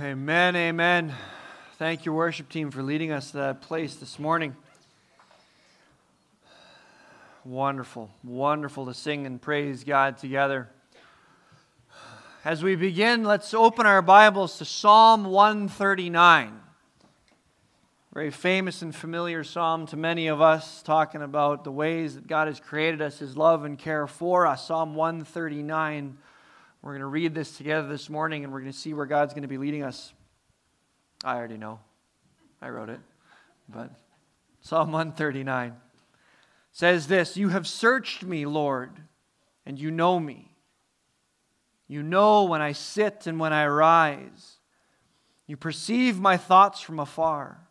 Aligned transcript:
Amen, 0.00 0.56
amen. 0.56 1.14
Thank 1.78 2.04
you, 2.04 2.12
worship 2.12 2.48
team, 2.48 2.72
for 2.72 2.82
leading 2.82 3.12
us 3.12 3.30
to 3.30 3.36
that 3.36 3.60
place 3.60 3.94
this 3.94 4.18
morning. 4.18 4.56
Wonderful, 7.44 8.10
wonderful 8.24 8.86
to 8.86 8.94
sing 8.94 9.24
and 9.24 9.40
praise 9.40 9.84
God 9.84 10.18
together. 10.18 10.68
As 12.44 12.60
we 12.64 12.74
begin, 12.74 13.22
let's 13.22 13.54
open 13.54 13.86
our 13.86 14.02
Bibles 14.02 14.58
to 14.58 14.64
Psalm 14.64 15.26
139. 15.26 16.60
Very 18.12 18.30
famous 18.32 18.82
and 18.82 18.92
familiar 18.92 19.44
psalm 19.44 19.86
to 19.86 19.96
many 19.96 20.26
of 20.26 20.40
us, 20.40 20.82
talking 20.82 21.22
about 21.22 21.62
the 21.62 21.70
ways 21.70 22.16
that 22.16 22.26
God 22.26 22.48
has 22.48 22.58
created 22.58 23.00
us, 23.00 23.20
His 23.20 23.36
love 23.36 23.64
and 23.64 23.78
care 23.78 24.08
for 24.08 24.44
us. 24.44 24.66
Psalm 24.66 24.96
139. 24.96 26.18
We're 26.84 26.92
going 26.92 27.00
to 27.00 27.06
read 27.06 27.34
this 27.34 27.56
together 27.56 27.88
this 27.88 28.10
morning 28.10 28.44
and 28.44 28.52
we're 28.52 28.60
going 28.60 28.70
to 28.70 28.78
see 28.78 28.92
where 28.92 29.06
God's 29.06 29.32
going 29.32 29.40
to 29.40 29.48
be 29.48 29.56
leading 29.56 29.82
us. 29.82 30.12
I 31.24 31.34
already 31.34 31.56
know. 31.56 31.80
I 32.60 32.68
wrote 32.68 32.90
it. 32.90 33.00
But 33.70 33.90
Psalm 34.60 34.92
139 34.92 35.76
says 36.72 37.06
this 37.06 37.38
You 37.38 37.48
have 37.48 37.66
searched 37.66 38.22
me, 38.22 38.44
Lord, 38.44 38.90
and 39.64 39.78
you 39.78 39.90
know 39.90 40.20
me. 40.20 40.52
You 41.88 42.02
know 42.02 42.44
when 42.44 42.60
I 42.60 42.72
sit 42.72 43.26
and 43.26 43.40
when 43.40 43.54
I 43.54 43.66
rise. 43.66 44.58
You 45.46 45.56
perceive 45.56 46.20
my 46.20 46.36
thoughts 46.36 46.82
from 46.82 47.00
afar. 47.00 47.66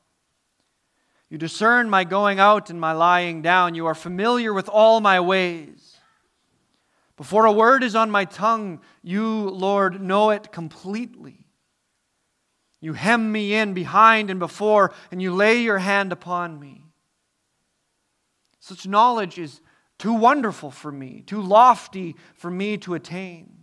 You 1.30 1.38
discern 1.38 1.88
my 1.88 2.04
going 2.04 2.40
out 2.40 2.72
and 2.72 2.82
my 2.82 2.94
lying 2.94 3.44
down. 3.44 3.76
You 3.76 3.86
are 3.86 3.94
familiar 3.94 4.52
with 4.56 4.70
all 4.70 5.02
my 5.02 5.20
ways. 5.20 5.93
Before 7.16 7.46
a 7.46 7.52
word 7.52 7.84
is 7.84 7.96
on 7.96 8.10
my 8.10 8.26
tongue, 8.26 8.82
you, 9.02 9.50
Lord, 9.50 10.02
know 10.02 10.32
it 10.32 10.52
completely. 10.52 11.46
You 12.82 12.94
hem 12.94 13.32
me 13.32 13.54
in 13.54 13.74
behind 13.74 14.30
and 14.30 14.40
before, 14.40 14.94
and 15.12 15.22
you 15.22 15.34
lay 15.34 15.62
your 15.62 15.78
hand 15.78 16.12
upon 16.12 16.60
me. 16.60 16.84
Such 18.60 18.88
knowledge 18.88 19.38
is 19.38 19.62
too 20.00 20.14
wonderful 20.14 20.72
for 20.72 20.92
me, 20.92 21.22
too 21.26 21.42
lofty 21.42 22.16
for 22.36 22.50
me 22.50 22.78
to 22.80 22.94
attain. 22.94 23.63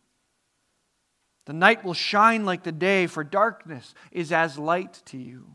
The 1.45 1.53
night 1.53 1.83
will 1.83 1.93
shine 1.93 2.45
like 2.45 2.63
the 2.63 2.71
day, 2.71 3.07
for 3.07 3.23
darkness 3.23 3.93
is 4.11 4.31
as 4.31 4.57
light 4.57 5.01
to 5.05 5.17
you. 5.17 5.47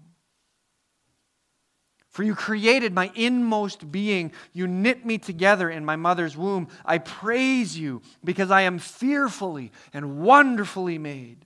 For 2.09 2.23
you 2.23 2.35
created 2.35 2.93
my 2.95 3.11
inmost 3.15 3.93
being. 3.93 4.33
You 4.53 4.67
knit 4.67 5.07
me 5.07 5.19
together 5.19 5.71
in 5.71 5.85
my 5.85 5.97
mother's 5.97 6.37
womb. 6.37 6.69
I 6.85 6.99
praise 6.99 7.79
you 7.79 8.03
because 8.25 8.51
I 8.51 8.63
am 8.63 8.79
fearfully 8.79 9.71
and 9.93 10.19
wonderfully 10.19 10.99
made. 10.99 11.46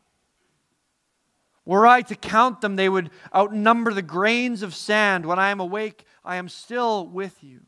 Were 1.71 1.87
I 1.87 2.01
to 2.01 2.15
count 2.15 2.59
them, 2.59 2.75
they 2.75 2.89
would 2.89 3.11
outnumber 3.33 3.93
the 3.93 4.01
grains 4.01 4.61
of 4.61 4.75
sand. 4.75 5.25
When 5.25 5.39
I 5.39 5.51
am 5.51 5.61
awake, 5.61 6.03
I 6.21 6.35
am 6.35 6.49
still 6.49 7.07
with 7.07 7.41
you. 7.41 7.61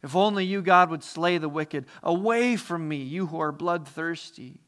If 0.00 0.14
only 0.14 0.44
you, 0.44 0.62
God, 0.62 0.88
would 0.90 1.02
slay 1.02 1.38
the 1.38 1.48
wicked. 1.48 1.86
Away 2.04 2.54
from 2.54 2.86
me, 2.86 2.98
you 2.98 3.26
who 3.26 3.40
are 3.40 3.50
bloodthirsty. 3.50 4.60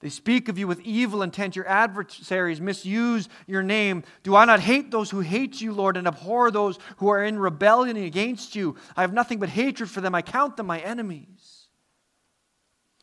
They 0.00 0.08
speak 0.08 0.48
of 0.48 0.56
you 0.56 0.66
with 0.66 0.80
evil 0.80 1.22
intent. 1.22 1.54
Your 1.54 1.68
adversaries 1.68 2.62
misuse 2.62 3.28
your 3.46 3.62
name. 3.62 4.04
Do 4.22 4.36
I 4.36 4.46
not 4.46 4.60
hate 4.60 4.90
those 4.90 5.10
who 5.10 5.20
hate 5.20 5.60
you, 5.60 5.74
Lord, 5.74 5.98
and 5.98 6.08
abhor 6.08 6.50
those 6.50 6.78
who 6.96 7.08
are 7.08 7.22
in 7.22 7.38
rebellion 7.38 7.98
against 7.98 8.56
you? 8.56 8.76
I 8.96 9.02
have 9.02 9.12
nothing 9.12 9.38
but 9.38 9.50
hatred 9.50 9.90
for 9.90 10.00
them. 10.00 10.14
I 10.14 10.22
count 10.22 10.56
them 10.56 10.66
my 10.66 10.80
enemies. 10.80 11.66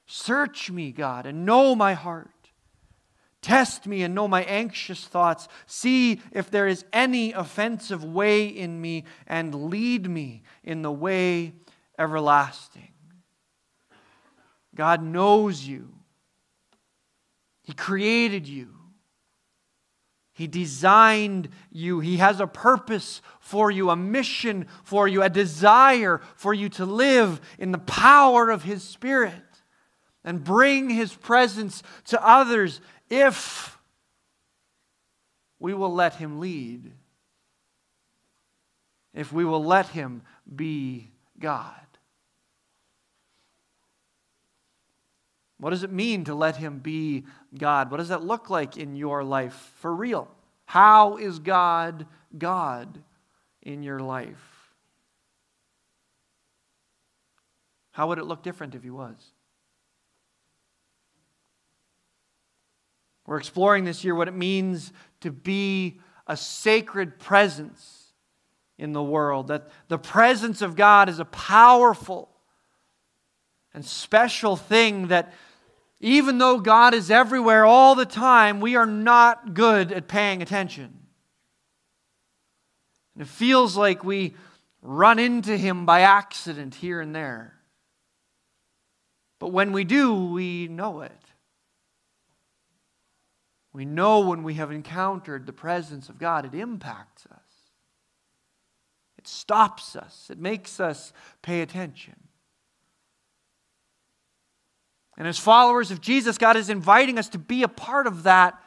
Search 0.08 0.72
me, 0.72 0.92
God, 0.92 1.28
and 1.28 1.46
know 1.46 1.76
my 1.76 1.94
heart. 1.94 2.32
Test 3.46 3.86
me 3.86 4.02
and 4.02 4.16
know 4.16 4.28
my 4.28 4.44
anxious 4.46 5.06
thoughts. 5.06 5.48
See 5.68 6.20
if 6.32 6.50
there 6.50 6.68
is 6.68 6.84
any 6.92 7.32
offensive 7.32 8.04
way 8.04 8.48
in 8.48 8.82
me, 8.82 9.04
and 9.28 9.70
lead 9.70 10.10
me 10.10 10.42
in 10.64 10.82
the 10.82 10.92
way 10.92 11.54
everlasting. 12.00 12.92
God 14.74 15.04
knows 15.04 15.64
you, 15.64 15.94
He 17.62 17.74
created 17.74 18.48
you. 18.48 18.70
He 20.34 20.48
designed 20.48 21.50
you. 21.72 22.00
He 22.00 22.18
has 22.18 22.40
a 22.40 22.48
purpose 22.48 23.22
for 23.40 23.70
you, 23.70 23.92
a 23.92 23.96
mission 23.96 24.66
for 24.84 25.08
you, 25.08 25.22
a 25.22 25.30
desire 25.30 26.20
for 26.36 26.52
you 26.52 26.68
to 26.70 26.86
live 26.88 27.40
in 27.60 27.72
the 27.72 27.78
power 27.78 28.50
of 28.50 28.64
His 28.64 28.82
Spirit 28.82 29.34
and 30.24 30.44
bring 30.44 30.90
His 30.90 31.14
presence 31.14 31.84
to 32.06 32.28
others 32.28 32.82
if 33.10 33.78
we 35.60 35.74
will 35.74 35.94
let 35.94 36.16
Him 36.16 36.40
lead, 36.40 36.92
if 39.14 39.32
we 39.32 39.46
will 39.46 39.64
let 39.64 39.88
Him 39.88 40.22
be 40.56 41.12
God. 41.40 41.74
What 45.58 45.70
does 45.70 45.84
it 45.84 45.92
mean 45.92 46.26
to 46.26 46.36
let 46.36 46.58
Him 46.58 46.80
be 46.80 47.26
God? 47.58 47.90
What 47.90 47.98
does 47.98 48.10
that 48.10 48.24
look 48.24 48.50
like 48.50 48.78
in 48.78 48.96
your 48.96 49.24
life 49.24 49.74
for 49.78 49.94
real? 49.94 50.30
How 50.66 51.18
is 51.18 51.40
God 51.40 52.06
God 52.38 53.02
in 53.62 53.82
your 53.82 54.00
life? 54.00 54.74
How 57.92 58.10
would 58.10 58.18
it 58.18 58.26
look 58.26 58.44
different 58.44 58.76
if 58.76 58.84
He 58.84 58.90
was? 58.90 59.16
We're 63.26 63.38
exploring 63.38 63.86
this 63.86 64.04
year 64.04 64.16
what 64.16 64.28
it 64.28 64.36
means 64.36 64.94
to 65.22 65.32
be 65.32 66.00
a 66.28 66.38
sacred 66.38 67.20
presence 67.20 68.14
in 68.78 68.94
the 68.94 69.04
world. 69.04 69.48
That 69.48 69.70
the 69.88 69.98
presence 69.98 70.62
of 70.62 70.76
God 70.76 71.10
is 71.10 71.20
a 71.20 71.26
powerful 71.26 72.30
and 73.74 73.84
special 73.84 74.56
thing 74.56 75.08
that 75.08 75.34
even 76.00 76.38
though 76.38 76.60
God 76.60 76.94
is 76.94 77.10
everywhere 77.10 77.66
all 77.66 77.96
the 77.96 78.06
time, 78.06 78.60
we 78.60 78.76
are 78.76 78.86
not 78.86 79.54
good 79.54 79.92
at 79.92 80.08
paying 80.08 80.42
attention. 80.42 80.94
And 83.16 83.22
it 83.24 83.28
feels 83.28 83.76
like 83.76 84.04
we 84.04 84.36
run 84.82 85.20
into 85.20 85.58
Him 85.58 85.86
by 85.86 86.02
accident 86.02 86.76
here 86.76 87.02
and 87.02 87.16
there. 87.16 87.54
But 89.40 89.52
when 89.52 89.72
we 89.72 89.84
do, 89.84 90.32
we 90.32 90.68
know 90.68 91.02
it. 91.02 91.25
We 93.76 93.84
know 93.84 94.22
when 94.22 94.44
we 94.44 94.54
have 94.54 94.72
encountered 94.72 95.46
the 95.46 95.52
presence 95.52 96.08
of 96.08 96.18
God, 96.18 96.46
it 96.46 96.58
impacts 96.58 97.26
us. 97.26 97.42
It 99.18 99.28
stops 99.28 99.98
us. 99.98 100.30
It 100.32 100.40
makes 100.40 100.80
us 100.80 101.12
pay 101.42 101.62
attention. 101.62 102.16
And 105.18 105.28
as 105.28 105.38
followers 105.38 105.92
of 105.92 106.00
Jesus, 106.00 106.38
God 106.38 106.56
is 106.56 106.70
inviting 106.70 107.20
us 107.20 107.28
to 107.28 107.38
be 107.38 107.64
a 107.64 107.68
part 107.68 108.08
of 108.08 108.24
that 108.24 108.58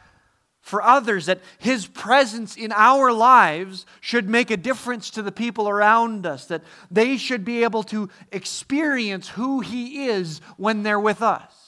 for 0.60 0.82
others, 0.82 1.24
that 1.24 1.40
His 1.56 1.86
presence 1.86 2.54
in 2.54 2.70
our 2.72 3.10
lives 3.10 3.86
should 4.02 4.28
make 4.28 4.50
a 4.50 4.58
difference 4.58 5.08
to 5.12 5.22
the 5.22 5.32
people 5.32 5.70
around 5.70 6.26
us, 6.26 6.44
that 6.48 6.64
they 6.90 7.16
should 7.16 7.46
be 7.46 7.64
able 7.64 7.82
to 7.84 8.10
experience 8.30 9.28
who 9.30 9.60
He 9.60 10.08
is 10.08 10.42
when 10.58 10.82
they're 10.82 11.00
with 11.00 11.22
us. 11.22 11.67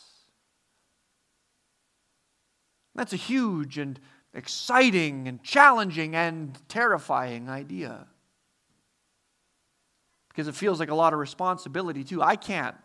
That's 2.95 3.13
a 3.13 3.17
huge 3.17 3.79
and 3.79 3.99
exciting 4.35 5.29
and 5.29 5.43
challenging 5.43 6.15
and 6.15 6.59
terrifying 6.69 7.49
idea. 7.49 8.07
because 10.29 10.47
it 10.47 10.55
feels 10.55 10.79
like 10.79 10.91
a 10.91 10.95
lot 10.95 11.13
of 11.13 11.19
responsibility 11.19 12.05
too. 12.05 12.23
I 12.23 12.37
can't 12.37 12.77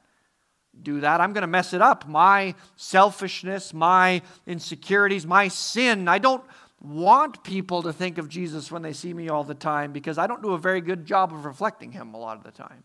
do 0.82 1.00
that. 1.02 1.22
I'm 1.22 1.32
going 1.32 1.44
to 1.44 1.48
mess 1.48 1.74
it 1.74 1.82
up. 1.82 2.08
My 2.08 2.56
selfishness, 2.76 3.74
my 3.74 4.22
insecurities, 4.46 5.26
my 5.26 5.48
sin. 5.48 6.08
I 6.08 6.18
don't 6.18 6.44
want 6.82 7.44
people 7.44 7.84
to 7.84 7.94
think 7.94 8.18
of 8.18 8.30
Jesus 8.30 8.72
when 8.72 8.82
they 8.82 8.94
see 8.94 9.14
me 9.14 9.30
all 9.30 9.44
the 9.44 9.54
time 9.56 9.92
because 9.92 10.18
I 10.18 10.28
don't 10.28 10.44
do 10.44 10.52
a 10.54 10.58
very 10.58 10.82
good 10.82 11.06
job 11.06 11.32
of 11.34 11.46
reflecting 11.46 11.92
him 11.92 12.14
a 12.14 12.18
lot 12.18 12.38
of 12.38 12.44
the 12.44 12.52
time. 12.52 12.84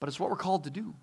But 0.00 0.08
it's 0.08 0.18
what 0.18 0.30
we're 0.30 0.36
called 0.36 0.64
to 0.64 0.70
do 0.70 0.94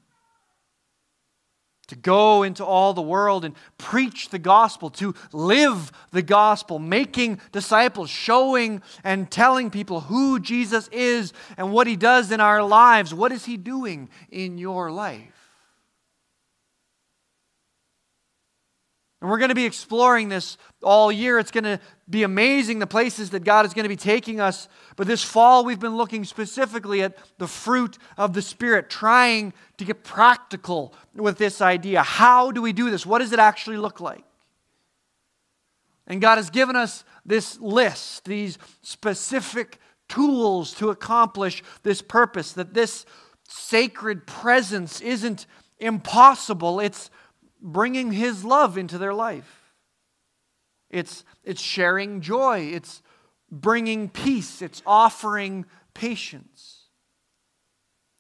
to 1.88 1.96
go 1.96 2.44
into 2.44 2.66
all 2.66 2.94
the 2.94 3.02
world 3.02 3.46
and 3.46 3.56
preach 3.78 4.30
the 4.30 4.40
gospel, 4.40 4.90
to 4.92 5.16
live 5.32 5.92
the 6.12 6.22
gospel, 6.22 6.80
making 6.80 7.40
disciples, 7.52 8.10
showing 8.10 8.82
and 9.04 9.32
telling 9.32 9.70
people 9.70 10.02
who 10.02 10.40
Jesus 10.40 10.88
is 10.90 11.34
and 11.58 11.72
what 11.72 11.88
he 11.88 11.96
does 11.96 12.32
in 12.32 12.42
our 12.42 12.64
lives. 12.64 13.14
What 13.14 13.32
is 13.32 13.46
he 13.46 13.58
doing 13.58 14.10
in 14.30 14.58
your 14.58 14.92
life? 14.92 15.37
And 19.20 19.30
we're 19.32 19.40
going 19.40 19.50
to 19.50 19.56
be 19.56 19.66
exploring 19.66 20.30
this 20.30 20.58
all 20.84 21.12
year. 21.12 21.40
It's 21.40 21.50
going 21.50 21.64
to 21.64 21.80
be 22.08 22.22
amazing 22.22 22.78
the 22.78 22.86
places 22.86 23.32
that 23.32 23.44
God 23.44 23.66
is 23.66 23.74
going 23.74 23.84
to 23.84 23.90
be 23.90 23.96
taking 23.96 24.40
us. 24.40 24.68
But 24.96 25.08
this 25.08 25.24
fall, 25.24 25.66
we've 25.66 25.80
been 25.80 25.98
looking 25.98 26.24
specifically 26.24 27.02
at 27.02 27.18
the 27.40 27.48
fruit 27.48 27.98
of 28.16 28.34
the 28.34 28.44
Spirit, 28.44 28.92
trying 28.92 29.54
to 29.78 29.86
get 29.86 30.04
practical 30.04 30.94
with 31.16 31.40
this 31.40 31.62
idea. 31.62 32.04
How 32.04 32.52
do 32.52 32.62
we 32.62 32.74
do 32.74 32.92
this? 32.92 33.08
What 33.08 33.20
does 33.20 33.34
it 33.34 33.40
actually 33.40 33.78
look 33.78 34.00
like? 34.00 34.24
And 36.06 36.22
God 36.22 36.36
has 36.36 36.52
given 36.52 36.76
us 36.76 37.04
this 37.26 37.60
list, 37.60 38.26
these 38.26 38.60
specific 38.82 39.80
tools 40.08 40.74
to 40.76 40.90
accomplish 40.90 41.64
this 41.82 42.02
purpose, 42.04 42.54
that 42.54 42.76
this 42.76 43.06
sacred 43.50 44.28
presence 44.28 45.02
isn't 45.02 45.48
impossible, 45.80 46.80
it's 46.80 47.10
bringing 47.62 48.12
His 48.12 48.44
love 48.44 48.78
into 48.78 48.98
their 48.98 49.14
life. 49.14 49.74
It's, 50.90 51.24
it's 51.44 51.62
sharing 51.62 52.22
joy. 52.22 52.72
It's 52.74 53.02
bringing 53.52 54.10
peace. 54.10 54.62
It's 54.62 54.82
offering 54.86 55.66
patience. 55.94 56.86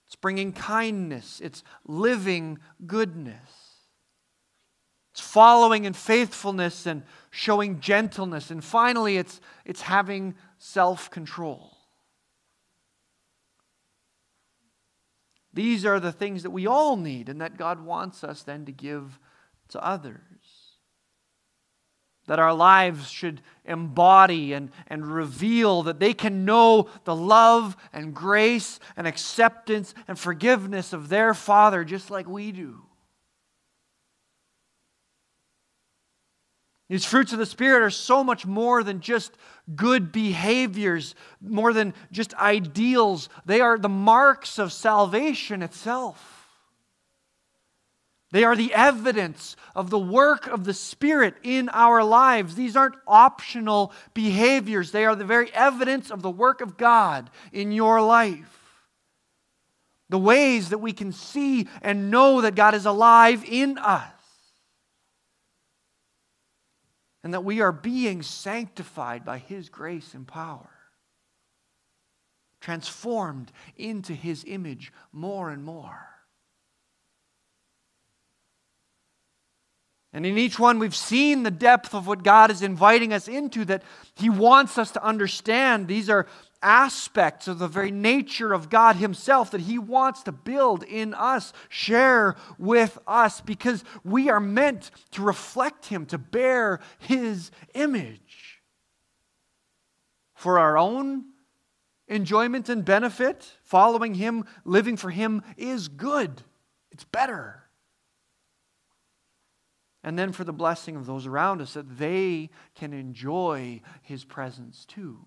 It's 0.07 0.15
bringing 0.15 0.53
kindness. 0.53 1.41
It's 1.43 1.63
living 1.85 2.59
goodness. 2.85 3.67
It's 5.11 5.21
following 5.21 5.85
in 5.85 5.93
faithfulness 5.93 6.85
and 6.85 7.03
showing 7.31 7.79
gentleness. 7.79 8.51
And 8.51 8.63
finally, 8.63 9.17
it's, 9.17 9.41
it's 9.65 9.81
having 9.81 10.35
self 10.59 11.09
control. 11.09 11.77
These 15.53 15.87
are 15.87 15.99
the 15.99 16.11
things 16.11 16.43
that 16.43 16.51
we 16.51 16.67
all 16.67 16.97
need 16.97 17.29
and 17.29 17.41
that 17.41 17.57
God 17.57 17.83
wants 17.83 18.23
us 18.23 18.43
then 18.43 18.65
to 18.65 18.71
give 18.71 19.19
to 19.69 19.83
others. 19.83 20.17
That 22.27 22.39
our 22.39 22.53
lives 22.53 23.09
should 23.09 23.41
embody 23.63 24.53
and, 24.53 24.69
and 24.87 25.05
reveal 25.05 25.83
that 25.83 25.99
they 25.99 26.13
can 26.13 26.43
know 26.43 26.89
the 27.05 27.15
love 27.15 27.77
and 27.93 28.13
grace 28.13 28.79
and 28.97 29.07
acceptance 29.07 29.93
and 30.07 30.19
forgiveness 30.19 30.91
of 30.91 31.09
their 31.09 31.33
Father 31.33 31.85
just 31.85 32.11
like 32.11 32.27
we 32.27 32.51
do. 32.51 32.81
These 36.89 37.05
fruits 37.05 37.33
of 37.33 37.39
the 37.39 37.45
Spirit 37.45 37.83
are 37.83 37.89
so 37.89 38.23
much 38.23 38.45
more 38.45 38.81
than 38.81 39.01
just 39.01 39.33
good 39.75 40.11
behaviors, 40.11 41.15
more 41.41 41.73
than 41.73 41.93
just 42.11 42.33
ideals. 42.35 43.27
They 43.45 43.59
are 43.59 43.77
the 43.77 43.89
marks 43.89 44.57
of 44.57 44.71
salvation 44.71 45.61
itself. 45.61 46.36
They 48.31 48.43
are 48.43 48.55
the 48.55 48.73
evidence 48.73 49.55
of 49.73 49.89
the 49.89 49.99
work 49.99 50.47
of 50.47 50.65
the 50.65 50.73
Spirit 50.73 51.35
in 51.43 51.69
our 51.69 52.03
lives. 52.03 52.55
These 52.55 52.75
aren't 52.75 52.95
optional 53.07 53.93
behaviors, 54.13 54.91
they 54.91 55.05
are 55.05 55.15
the 55.15 55.25
very 55.25 55.53
evidence 55.53 56.11
of 56.11 56.21
the 56.21 56.31
work 56.31 56.61
of 56.61 56.77
God 56.77 57.29
in 57.53 57.71
your 57.71 58.01
life. 58.01 58.53
The 60.09 60.17
ways 60.17 60.69
that 60.69 60.77
we 60.77 60.93
can 60.93 61.11
see 61.11 61.67
and 61.81 62.11
know 62.11 62.41
that 62.41 62.55
God 62.55 62.73
is 62.73 62.85
alive 62.85 63.43
in 63.45 63.77
us. 63.77 64.11
And 67.23 67.33
that 67.33 67.43
we 67.43 67.59
are 67.59 67.73
being 67.73 68.21
sanctified 68.21 69.25
by 69.25 69.37
His 69.37 69.67
grace 69.67 70.13
and 70.13 70.25
power, 70.25 70.69
transformed 72.61 73.51
into 73.75 74.13
His 74.13 74.45
image 74.47 74.93
more 75.11 75.49
and 75.49 75.63
more. 75.63 76.16
And 80.17 80.25
in 80.25 80.39
each 80.39 80.57
one, 80.57 80.79
we've 80.79 80.95
seen 80.95 81.43
the 81.43 81.51
depth 81.51 81.93
of 81.93 82.07
what 82.07 82.23
God 82.23 82.49
is 82.49 82.63
inviting 82.63 83.13
us 83.13 83.27
into, 83.27 83.63
that 83.65 83.83
He 84.15 84.31
wants 84.31 84.79
us 84.79 84.89
to 84.93 85.03
understand. 85.03 85.87
These 85.87 86.09
are 86.09 86.25
aspects 86.59 87.47
of 87.47 87.59
the 87.59 87.67
very 87.67 87.91
nature 87.91 88.51
of 88.51 88.71
God 88.71 88.95
Himself 88.95 89.51
that 89.51 89.61
He 89.61 89.77
wants 89.77 90.23
to 90.23 90.31
build 90.31 90.81
in 90.81 91.13
us, 91.13 91.53
share 91.69 92.35
with 92.57 92.97
us, 93.05 93.41
because 93.41 93.83
we 94.03 94.27
are 94.27 94.39
meant 94.39 94.89
to 95.11 95.21
reflect 95.21 95.85
Him, 95.85 96.07
to 96.07 96.17
bear 96.17 96.79
His 96.97 97.51
image. 97.75 98.63
For 100.33 100.57
our 100.57 100.79
own 100.79 101.25
enjoyment 102.07 102.69
and 102.69 102.83
benefit, 102.83 103.53
following 103.61 104.15
Him, 104.15 104.45
living 104.65 104.97
for 104.97 105.11
Him 105.11 105.43
is 105.57 105.87
good, 105.87 106.41
it's 106.91 107.03
better 107.03 107.66
and 110.03 110.17
then 110.17 110.31
for 110.31 110.43
the 110.43 110.53
blessing 110.53 110.95
of 110.95 111.05
those 111.05 111.25
around 111.25 111.61
us 111.61 111.73
that 111.73 111.97
they 111.97 112.49
can 112.75 112.93
enjoy 112.93 113.81
his 114.01 114.23
presence 114.23 114.85
too. 114.85 115.25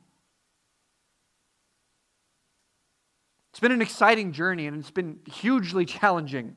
It's 3.51 3.61
been 3.61 3.73
an 3.73 3.83
exciting 3.83 4.33
journey 4.33 4.67
and 4.67 4.79
it's 4.79 4.91
been 4.91 5.19
hugely 5.31 5.85
challenging. 5.85 6.57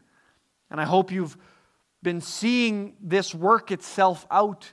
And 0.70 0.80
I 0.80 0.86
hope 0.86 1.12
you've 1.12 1.38
been 2.02 2.22
seeing 2.22 2.96
this 3.02 3.34
work 3.34 3.72
itself 3.72 4.28
out 4.30 4.72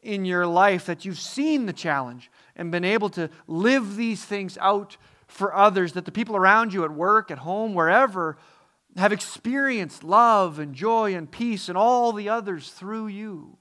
in 0.00 0.24
your 0.24 0.46
life, 0.46 0.86
that 0.86 1.04
you've 1.04 1.18
seen 1.18 1.66
the 1.66 1.72
challenge 1.72 2.30
and 2.56 2.70
been 2.70 2.84
able 2.84 3.10
to 3.10 3.28
live 3.46 3.96
these 3.96 4.24
things 4.24 4.56
out 4.60 4.96
for 5.26 5.54
others, 5.54 5.92
that 5.92 6.04
the 6.04 6.12
people 6.12 6.36
around 6.36 6.72
you 6.72 6.84
at 6.84 6.90
work, 6.90 7.30
at 7.30 7.38
home, 7.38 7.74
wherever 7.74 8.38
have 8.98 9.12
experienced 9.12 10.02
love 10.02 10.58
and 10.58 10.74
joy 10.74 11.14
and 11.14 11.30
peace 11.30 11.68
and 11.68 11.78
all 11.78 12.12
the 12.12 12.28
others 12.28 12.70
through 12.70 13.06
you. 13.06 13.56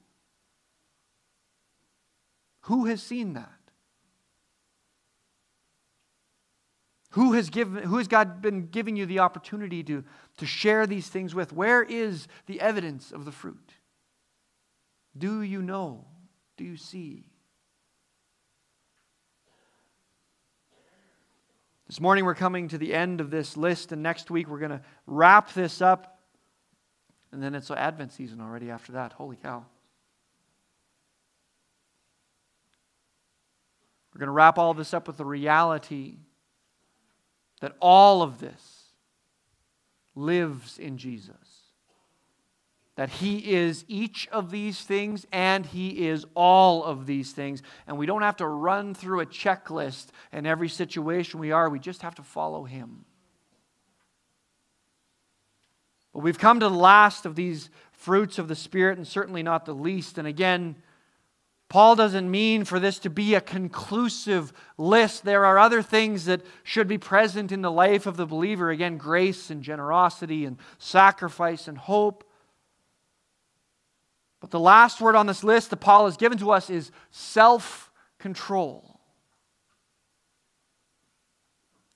Who 2.61 2.85
has 2.85 3.01
seen 3.01 3.33
that? 3.33 3.51
Who 7.11 7.33
has, 7.33 7.49
given, 7.49 7.83
who 7.83 7.97
has 7.97 8.07
God 8.07 8.41
been 8.41 8.67
giving 8.67 8.95
you 8.95 9.05
the 9.05 9.19
opportunity 9.19 9.83
to, 9.83 10.03
to 10.37 10.45
share 10.45 10.85
these 10.85 11.07
things 11.07 11.33
with? 11.33 11.53
Where 11.53 11.81
is 11.81 12.27
the 12.47 12.59
evidence 12.59 13.11
of 13.11 13.25
the 13.25 13.31
fruit? 13.31 13.73
Do 15.17 15.41
you 15.41 15.61
know? 15.61 16.05
Do 16.57 16.63
you 16.63 16.77
see? 16.77 17.25
This 21.87 22.01
morning 22.01 22.25
we're 22.25 22.35
coming 22.35 22.67
to 22.67 22.77
the 22.77 22.93
end 22.93 23.21
of 23.21 23.29
this 23.29 23.55
list, 23.55 23.93
and 23.93 24.03
next 24.03 24.29
week 24.29 24.49
we're 24.49 24.59
going 24.59 24.71
to 24.71 24.81
wrap 25.05 25.53
this 25.53 25.81
up. 25.81 26.19
And 27.31 27.41
then 27.41 27.55
it's 27.55 27.71
Advent 27.71 28.11
season 28.11 28.41
already 28.41 28.69
after 28.69 28.91
that. 28.93 29.13
Holy 29.13 29.37
cow. 29.37 29.63
We're 34.13 34.19
going 34.19 34.27
to 34.27 34.33
wrap 34.33 34.57
all 34.57 34.73
this 34.73 34.93
up 34.93 35.07
with 35.07 35.15
the 35.15 35.25
reality 35.25 36.15
that 37.61 37.75
all 37.79 38.21
of 38.21 38.39
this 38.39 38.83
lives 40.15 40.79
in 40.79 40.97
Jesus 40.97 41.46
that 42.97 43.09
He 43.09 43.53
is 43.53 43.85
each 43.87 44.27
of 44.31 44.51
these 44.51 44.81
things 44.81 45.25
and 45.31 45.65
He 45.65 46.07
is 46.07 46.25
all 46.33 46.83
of 46.83 47.05
these 47.05 47.31
things. 47.31 47.61
And 47.85 47.97
we 47.97 48.07
don't 48.07 48.23
have 48.23 48.37
to 48.37 48.47
run 48.47 48.93
through 48.93 49.21
a 49.21 49.25
checklist 49.25 50.07
in 50.33 50.45
every 50.45 50.67
situation 50.67 51.39
we 51.39 51.51
are, 51.51 51.69
we 51.69 51.79
just 51.79 52.01
have 52.01 52.15
to 52.15 52.23
follow 52.23 52.65
Him. 52.65 53.05
But 56.11 56.23
we've 56.23 56.39
come 56.39 56.59
to 56.59 56.67
the 56.67 56.75
last 56.75 57.27
of 57.27 57.35
these 57.35 57.69
fruits 57.91 58.39
of 58.39 58.47
the 58.47 58.55
Spirit, 58.55 58.97
and 58.97 59.07
certainly 59.07 59.43
not 59.43 59.65
the 59.65 59.75
least. 59.75 60.17
And 60.17 60.27
again, 60.27 60.75
Paul 61.69 61.95
doesn't 61.95 62.31
mean 62.31 62.65
for 62.65 62.79
this 62.79 62.97
to 62.99 63.11
be 63.11 63.35
a 63.35 63.41
conclusive 63.41 64.53
list. 64.77 65.23
There 65.23 65.45
are 65.45 65.59
other 65.59 65.83
things 65.83 66.25
that 66.25 66.41
should 66.63 66.87
be 66.87 66.97
present 66.97 67.51
in 67.51 67.61
the 67.61 67.71
life 67.71 68.07
of 68.07 68.17
the 68.17 68.25
believer. 68.25 68.71
Again, 68.71 68.97
grace 68.97 69.51
and 69.51 69.61
generosity 69.61 70.45
and 70.45 70.57
sacrifice 70.79 71.67
and 71.67 71.77
hope. 71.77 72.23
But 74.39 74.51
the 74.51 74.59
last 74.59 75.01
word 75.01 75.15
on 75.15 75.25
this 75.25 75.43
list 75.43 75.71
that 75.71 75.77
Paul 75.77 76.05
has 76.05 76.17
given 76.17 76.37
to 76.39 76.51
us 76.51 76.69
is 76.69 76.91
self 77.11 77.91
control. 78.19 78.97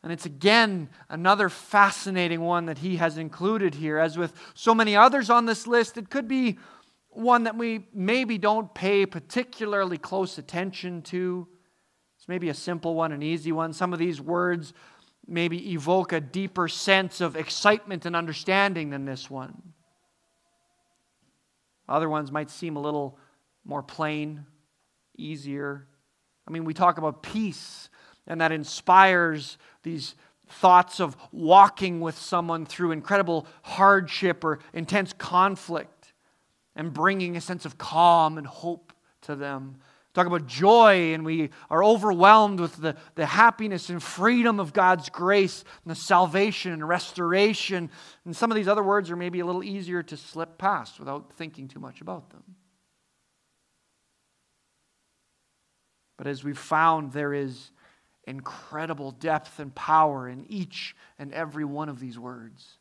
And 0.04 0.12
it's 0.12 0.26
again 0.26 0.90
another 1.10 1.48
fascinating 1.48 2.42
one 2.42 2.66
that 2.66 2.80
he 2.80 2.96
has 2.98 3.18
included 3.18 3.76
here. 3.76 4.00
As 4.00 4.18
with 4.18 4.34
so 4.56 4.74
many 4.74 4.96
others 4.96 5.30
on 5.30 5.46
this 5.46 5.68
list, 5.68 5.98
it 5.98 6.10
could 6.10 6.28
be 6.28 6.58
one 7.10 7.44
that 7.44 7.56
we 7.56 7.86
maybe 7.94 8.38
don't 8.38 8.74
pay 8.74 9.06
particularly 9.06 9.98
close 9.98 10.38
attention 10.38 11.04
to. 11.04 11.48
It's 12.18 12.28
maybe 12.28 12.50
a 12.50 12.54
simple 12.54 12.96
one, 12.96 13.12
an 13.12 13.22
easy 13.22 13.52
one. 13.52 13.74
Some 13.74 13.94
of 13.94 14.00
these 14.00 14.20
words 14.20 14.74
maybe 15.28 15.74
evoke 15.74 16.14
a 16.14 16.22
deeper 16.22 16.68
sense 16.68 17.22
of 17.22 17.36
excitement 17.36 18.06
and 18.06 18.16
understanding 18.16 18.90
than 18.90 19.06
this 19.06 19.30
one. 19.30 19.74
Other 21.88 22.10
ones 22.10 22.32
might 22.32 22.50
seem 22.50 22.76
a 22.76 22.82
little 22.82 23.18
more 23.66 23.84
plain, 23.84 24.46
easier. 25.18 25.88
I 26.48 26.52
mean, 26.52 26.66
we 26.66 26.74
talk 26.74 26.98
about 26.98 27.24
peace, 27.24 27.90
and 28.28 28.42
that 28.42 28.52
inspires 28.52 29.58
these 29.84 30.16
thoughts 30.48 31.00
of 31.00 31.16
walking 31.32 32.02
with 32.02 32.18
someone 32.18 32.66
through 32.66 32.92
incredible 32.92 33.48
hardship 33.64 34.44
or 34.44 34.60
intense 34.74 35.14
conflict 35.14 36.14
and 36.76 36.94
bringing 36.94 37.36
a 37.36 37.42
sense 37.42 37.66
of 37.66 37.78
calm 37.78 38.38
and 38.38 38.48
hope 38.48 38.94
to 39.22 39.36
them. 39.36 39.78
Talk 40.14 40.28
about 40.28 40.46
joy, 40.46 41.14
and 41.14 41.24
we 41.24 41.52
are 41.70 41.84
overwhelmed 41.84 42.60
with 42.60 42.76
the, 42.76 42.98
the 43.16 43.26
happiness 43.26 43.90
and 43.90 44.04
freedom 44.04 44.60
of 44.60 44.74
God's 44.74 45.10
grace 45.10 45.64
and 45.86 45.92
the 45.92 45.96
salvation 45.96 46.74
and 46.74 46.86
restoration. 46.86 47.90
And 48.26 48.36
some 48.36 48.52
of 48.52 48.56
these 48.56 48.68
other 48.68 48.84
words 48.84 49.10
are 49.10 49.16
maybe 49.16 49.40
a 49.40 49.46
little 49.46 49.64
easier 49.64 50.04
to 50.04 50.18
slip 50.18 50.58
past 50.58 51.00
without 51.00 51.32
thinking 51.34 51.70
too 51.70 51.80
much 51.80 52.02
about 52.02 52.30
them. 52.30 52.44
But 56.18 56.28
as 56.28 56.44
we've 56.44 56.58
found, 56.58 57.14
there 57.14 57.34
is 57.34 57.72
incredible 58.26 59.12
depth 59.12 59.60
and 59.60 59.74
power 59.74 60.28
in 60.28 60.46
each 60.50 60.94
and 61.18 61.34
every 61.34 61.66
one 61.66 61.88
of 61.88 62.02
these 62.02 62.20
words. 62.20 62.78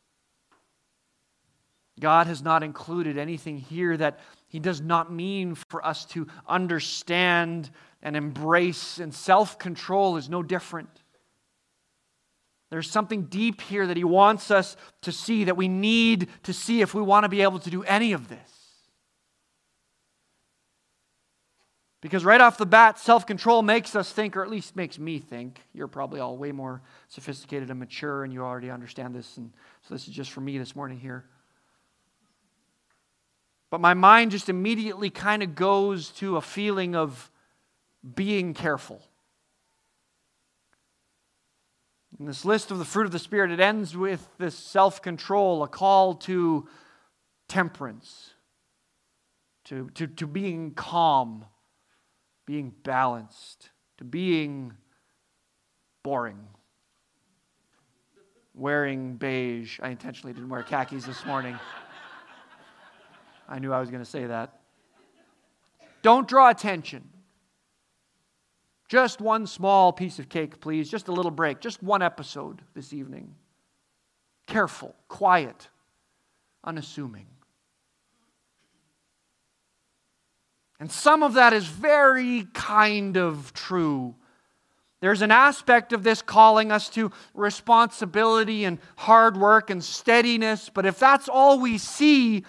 God 2.01 2.27
has 2.27 2.43
not 2.43 2.63
included 2.63 3.19
anything 3.19 3.59
here 3.59 3.97
that 3.97 4.19
He 4.49 4.59
does 4.59 4.81
not 4.81 5.13
mean 5.13 5.55
for 5.55 5.85
us 5.85 6.05
to 6.07 6.27
understand 6.49 7.71
and 8.03 8.17
embrace, 8.17 8.99
and 8.99 9.15
self 9.15 9.59
control 9.59 10.17
is 10.17 10.29
no 10.29 10.43
different. 10.43 10.91
There's 12.71 12.91
something 12.91 13.25
deep 13.25 13.61
here 13.61 13.87
that 13.87 13.97
He 13.97 14.05
wants 14.05 14.51
us 14.51 14.77
to 15.03 15.13
see, 15.13 15.45
that 15.45 15.57
we 15.57 15.69
need 15.69 16.29
to 16.45 16.53
see 16.53 16.81
if 16.81 16.95
we 16.95 17.03
want 17.03 17.25
to 17.25 17.29
be 17.29 17.43
able 17.43 17.59
to 17.61 17.71
do 17.71 17.83
any 17.83 18.13
of 18.13 18.29
this. 18.29 18.39
Because 22.01 22.25
right 22.25 22.41
off 22.41 22.57
the 22.57 22.67
bat, 22.67 22.99
self 22.99 23.27
control 23.27 23.63
makes 23.63 23.95
us 23.95 24.11
think, 24.11 24.37
or 24.37 24.43
at 24.43 24.51
least 24.51 24.75
makes 24.75 24.99
me 24.99 25.19
think. 25.19 25.61
You're 25.75 25.89
probably 25.89 26.21
all 26.21 26.37
way 26.37 26.53
more 26.53 26.81
sophisticated 27.09 27.69
and 27.71 27.79
mature, 27.79 28.25
and 28.25 28.33
you 28.33 28.43
already 28.43 28.71
understand 28.71 29.15
this. 29.15 29.37
And 29.37 29.53
so 29.83 29.95
this 29.95 30.09
is 30.09 30.15
just 30.15 30.31
for 30.31 30.41
me 30.41 30.57
this 30.57 30.75
morning 30.75 30.99
here. 30.99 31.27
But 33.71 33.81
my 33.81 33.95
mind 33.95 34.33
just 34.33 34.49
immediately 34.49 35.11
kind 35.11 35.43
of 35.43 35.55
goes 35.55 36.11
to 36.11 36.37
a 36.37 36.41
feeling 36.41 36.95
of 36.95 37.31
being 38.15 38.53
careful. 38.53 39.01
In 42.19 42.27
this 42.27 42.45
list 42.45 42.71
of 42.71 42.79
the 42.79 42.85
fruit 42.85 43.07
of 43.07 43.13
the 43.13 43.19
Spirit, 43.19 43.51
it 43.51 43.61
ends 43.61 43.97
with 43.97 44.29
this 44.39 44.55
self 44.55 45.01
control, 45.01 45.63
a 45.63 45.69
call 45.69 46.15
to 46.15 46.69
temperance, 47.49 48.35
to, 49.65 49.89
to, 49.95 50.07
to 50.07 50.27
being 50.27 50.73
calm 50.73 51.45
being 52.51 52.75
balanced, 52.83 53.71
to 53.97 54.03
being 54.03 54.73
boring. 56.03 56.49
Wearing 58.55 59.15
beige. 59.15 59.79
I 59.81 59.91
intentionally 59.91 60.33
didn't 60.33 60.49
wear 60.49 60.65
khakis 60.65 61.05
this 61.05 61.25
morning. 61.25 61.57
I 63.51 63.59
knew 63.59 63.73
I 63.73 63.81
was 63.81 63.91
going 63.91 64.03
to 64.03 64.09
say 64.09 64.27
that. 64.27 64.61
Don't 66.03 66.29
draw 66.29 66.49
attention. 66.49 67.09
Just 68.89 69.21
one 69.21 69.47
small 69.47 69.93
piece 69.93 70.19
of 70.19 70.29
cake, 70.29 70.61
please. 70.61 70.89
Just 70.89 71.09
a 71.09 71.13
little 71.13 71.31
break. 71.31 71.61
Just 71.61 71.83
one 71.83 72.01
episode 72.01 72.63
this 72.75 72.93
evening. 72.93 73.35
Careful, 74.47 74.95
quiet, 75.09 75.69
unassuming. 76.65 77.27
And 80.79 80.91
some 80.91 81.23
of 81.23 81.35
that 81.35 81.53
is 81.53 81.67
very 81.67 82.47
kind 82.55 83.17
of 83.17 83.53
true. 83.53 84.15
There's 85.01 85.23
an 85.23 85.31
aspect 85.31 85.93
of 85.93 86.03
this 86.03 86.23
calling 86.23 86.73
us 86.73 86.89
to 86.91 87.11
responsibility 87.35 88.65
and 88.65 88.79
hard 88.97 89.37
work 89.37 89.71
and 89.71 89.83
steadiness, 89.83 90.71
but 90.73 90.87
if 90.87 90.99
that's 90.99 91.29
all 91.29 91.59
we 91.59 91.79
see, 91.79 92.45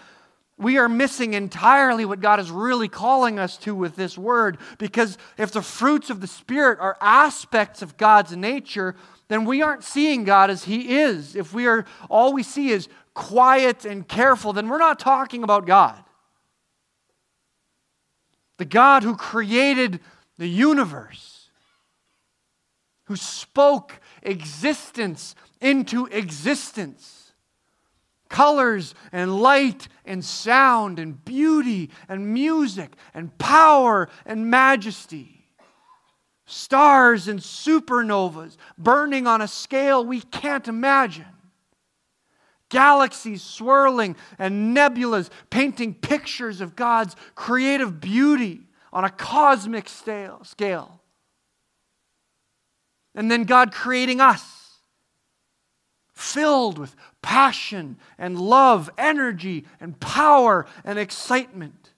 we 0.62 0.78
are 0.78 0.88
missing 0.88 1.34
entirely 1.34 2.06
what 2.06 2.22
God 2.22 2.40
is 2.40 2.52
really 2.52 2.88
calling 2.88 3.40
us 3.40 3.58
to 3.58 3.76
with 3.76 3.96
this 3.96 4.18
word. 4.18 4.58
Because 4.78 5.18
if 5.38 5.52
the 5.52 5.62
fruits 5.62 6.10
of 6.10 6.22
the 6.22 6.28
Spirit 6.28 6.80
are 6.80 6.98
aspects 7.02 7.82
of 7.82 7.98
God's 7.98 8.36
nature, 8.36 8.96
then 9.28 9.46
we 9.46 9.62
aren't 9.62 9.84
seeing 9.84 10.24
God 10.24 10.50
as 10.50 10.66
He 10.66 11.00
is. 11.00 11.36
If 11.36 11.54
we 11.54 11.68
are 11.68 11.86
all 12.10 12.32
we 12.32 12.44
see 12.44 12.70
is 12.70 12.88
quiet 13.14 13.86
and 13.86 14.08
careful, 14.08 14.54
then 14.54 14.70
we're 14.70 14.78
not 14.78 15.00
talking 15.00 15.44
about 15.44 15.66
God 15.66 16.02
the 18.62 18.66
God 18.66 19.02
who 19.02 19.16
created 19.16 20.00
the 20.38 20.48
universe, 20.48 21.50
who 23.06 23.16
spoke 23.16 24.00
existence 24.22 25.34
into 25.60 26.06
existence. 26.06 27.21
Colors 28.32 28.96
and 29.12 29.40
light 29.40 29.90
and 30.06 30.26
sound 30.26 30.98
and 30.98 31.24
beauty 31.24 31.92
and 32.08 32.34
music 32.34 32.96
and 33.14 33.38
power 33.38 34.10
and 34.26 34.50
majesty. 34.50 35.46
Stars 36.46 37.28
and 37.28 37.42
supernovas 37.42 38.58
burning 38.78 39.28
on 39.28 39.42
a 39.42 39.48
scale 39.48 40.04
we 40.04 40.22
can't 40.22 40.68
imagine 40.68 41.26
galaxies 42.70 43.44
swirling 43.44 44.16
and 44.40 44.76
nebulas 44.76 45.30
painting 45.50 45.94
pictures 45.94 46.62
of 46.62 46.76
God's 46.76 47.16
creative 47.36 48.00
beauty 48.00 48.62
on 48.92 49.04
a 49.04 49.10
cosmic 49.10 49.88
scale. 49.88 51.02
And 53.14 53.30
then 53.30 53.44
God 53.44 53.72
creating 53.74 54.22
us, 54.22 54.61
filled 56.22 56.78
with 56.78 56.96
passion 57.22 57.98
and 58.18 58.40
love, 58.40 58.90
energy 58.98 59.66
and 59.80 60.00
power 60.00 60.66
and 60.84 61.00
excitement, 61.00 61.94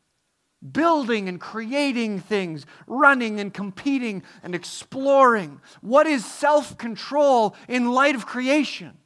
building 0.72 1.28
and 1.28 1.40
creating 1.40 2.20
things, 2.20 2.66
running 2.88 3.40
and 3.40 3.54
competing 3.54 4.24
and 4.42 4.56
exploring. 4.56 5.60
What 5.82 6.08
is 6.08 6.26
self 6.26 6.78
control 6.78 7.56
in 7.68 7.92
light 7.92 8.16
of 8.16 8.26
creation? 8.26 8.98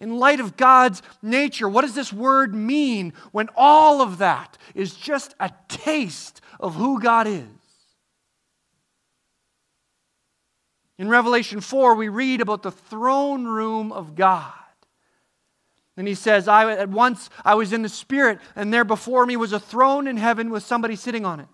in 0.00 0.16
light 0.16 0.40
of 0.40 0.56
God's 0.56 1.02
nature, 1.20 1.68
what 1.68 1.82
does 1.82 1.94
this 1.94 2.10
word 2.10 2.54
mean 2.54 3.12
when 3.32 3.50
all 3.54 4.00
of 4.00 4.16
that 4.16 4.56
is 4.74 4.94
just 4.94 5.34
a 5.38 5.50
taste 5.68 6.40
of 6.58 6.74
who 6.74 6.98
God 7.00 7.26
is? 7.26 7.59
In 11.00 11.08
Revelation 11.08 11.62
4, 11.62 11.94
we 11.94 12.10
read 12.10 12.42
about 12.42 12.62
the 12.62 12.70
throne 12.70 13.46
room 13.46 13.90
of 13.90 14.14
God. 14.14 14.52
And 15.96 16.06
he 16.06 16.14
says, 16.14 16.46
I, 16.46 16.70
At 16.70 16.90
once 16.90 17.30
I 17.42 17.54
was 17.54 17.72
in 17.72 17.80
the 17.80 17.88
Spirit, 17.88 18.38
and 18.54 18.70
there 18.70 18.84
before 18.84 19.24
me 19.24 19.38
was 19.38 19.54
a 19.54 19.58
throne 19.58 20.06
in 20.06 20.18
heaven 20.18 20.50
with 20.50 20.62
somebody 20.62 20.96
sitting 20.96 21.24
on 21.24 21.40
it. 21.40 21.48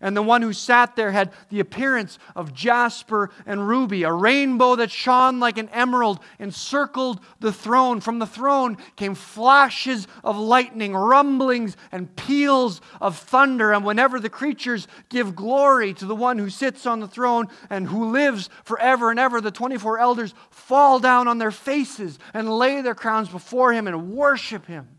And 0.00 0.14
the 0.14 0.22
one 0.22 0.42
who 0.42 0.52
sat 0.52 0.94
there 0.94 1.10
had 1.10 1.32
the 1.48 1.60
appearance 1.60 2.18
of 2.34 2.52
jasper 2.52 3.30
and 3.46 3.66
ruby. 3.66 4.02
A 4.02 4.12
rainbow 4.12 4.76
that 4.76 4.90
shone 4.90 5.40
like 5.40 5.56
an 5.56 5.70
emerald 5.70 6.20
encircled 6.38 7.20
the 7.40 7.52
throne. 7.52 8.00
From 8.00 8.18
the 8.18 8.26
throne 8.26 8.76
came 8.96 9.14
flashes 9.14 10.06
of 10.22 10.36
lightning, 10.36 10.94
rumblings, 10.94 11.78
and 11.92 12.14
peals 12.14 12.82
of 13.00 13.16
thunder. 13.16 13.72
And 13.72 13.86
whenever 13.86 14.20
the 14.20 14.28
creatures 14.28 14.86
give 15.08 15.34
glory 15.34 15.94
to 15.94 16.04
the 16.04 16.14
one 16.14 16.38
who 16.38 16.50
sits 16.50 16.84
on 16.84 17.00
the 17.00 17.08
throne 17.08 17.48
and 17.70 17.86
who 17.86 18.10
lives 18.10 18.50
forever 18.64 19.10
and 19.10 19.18
ever, 19.18 19.40
the 19.40 19.50
24 19.50 19.98
elders 19.98 20.34
fall 20.50 20.98
down 20.98 21.26
on 21.26 21.38
their 21.38 21.50
faces 21.50 22.18
and 22.34 22.50
lay 22.50 22.82
their 22.82 22.94
crowns 22.94 23.30
before 23.30 23.72
him 23.72 23.86
and 23.86 24.12
worship 24.12 24.66
him. 24.66 24.95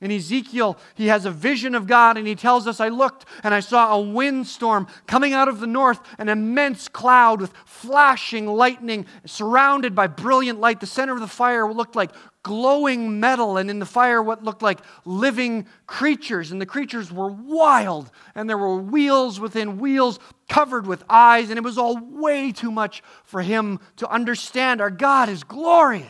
In 0.00 0.10
Ezekiel, 0.10 0.78
he 0.94 1.08
has 1.08 1.26
a 1.26 1.30
vision 1.30 1.74
of 1.74 1.86
God 1.86 2.16
and 2.16 2.26
he 2.26 2.34
tells 2.34 2.66
us, 2.66 2.80
I 2.80 2.88
looked 2.88 3.26
and 3.42 3.52
I 3.52 3.60
saw 3.60 3.94
a 3.94 4.00
windstorm 4.00 4.86
coming 5.06 5.34
out 5.34 5.46
of 5.46 5.60
the 5.60 5.66
north, 5.66 6.00
an 6.18 6.30
immense 6.30 6.88
cloud 6.88 7.38
with 7.42 7.52
flashing 7.66 8.46
lightning 8.46 9.04
surrounded 9.26 9.94
by 9.94 10.06
brilliant 10.06 10.58
light. 10.58 10.80
The 10.80 10.86
center 10.86 11.12
of 11.12 11.20
the 11.20 11.26
fire 11.26 11.70
looked 11.70 11.96
like 11.96 12.12
glowing 12.42 13.20
metal, 13.20 13.58
and 13.58 13.68
in 13.68 13.78
the 13.78 13.84
fire, 13.84 14.22
what 14.22 14.42
looked 14.42 14.62
like 14.62 14.80
living 15.04 15.66
creatures. 15.86 16.50
And 16.50 16.58
the 16.58 16.64
creatures 16.66 17.12
were 17.12 17.30
wild, 17.30 18.10
and 18.34 18.48
there 18.48 18.56
were 18.56 18.78
wheels 18.78 19.38
within 19.38 19.76
wheels 19.78 20.18
covered 20.48 20.86
with 20.86 21.04
eyes, 21.10 21.50
and 21.50 21.58
it 21.58 21.62
was 21.62 21.76
all 21.76 21.98
way 21.98 22.52
too 22.52 22.70
much 22.70 23.02
for 23.24 23.42
him 23.42 23.78
to 23.96 24.08
understand. 24.08 24.80
Our 24.80 24.90
God 24.90 25.28
is 25.28 25.44
glorious 25.44 26.08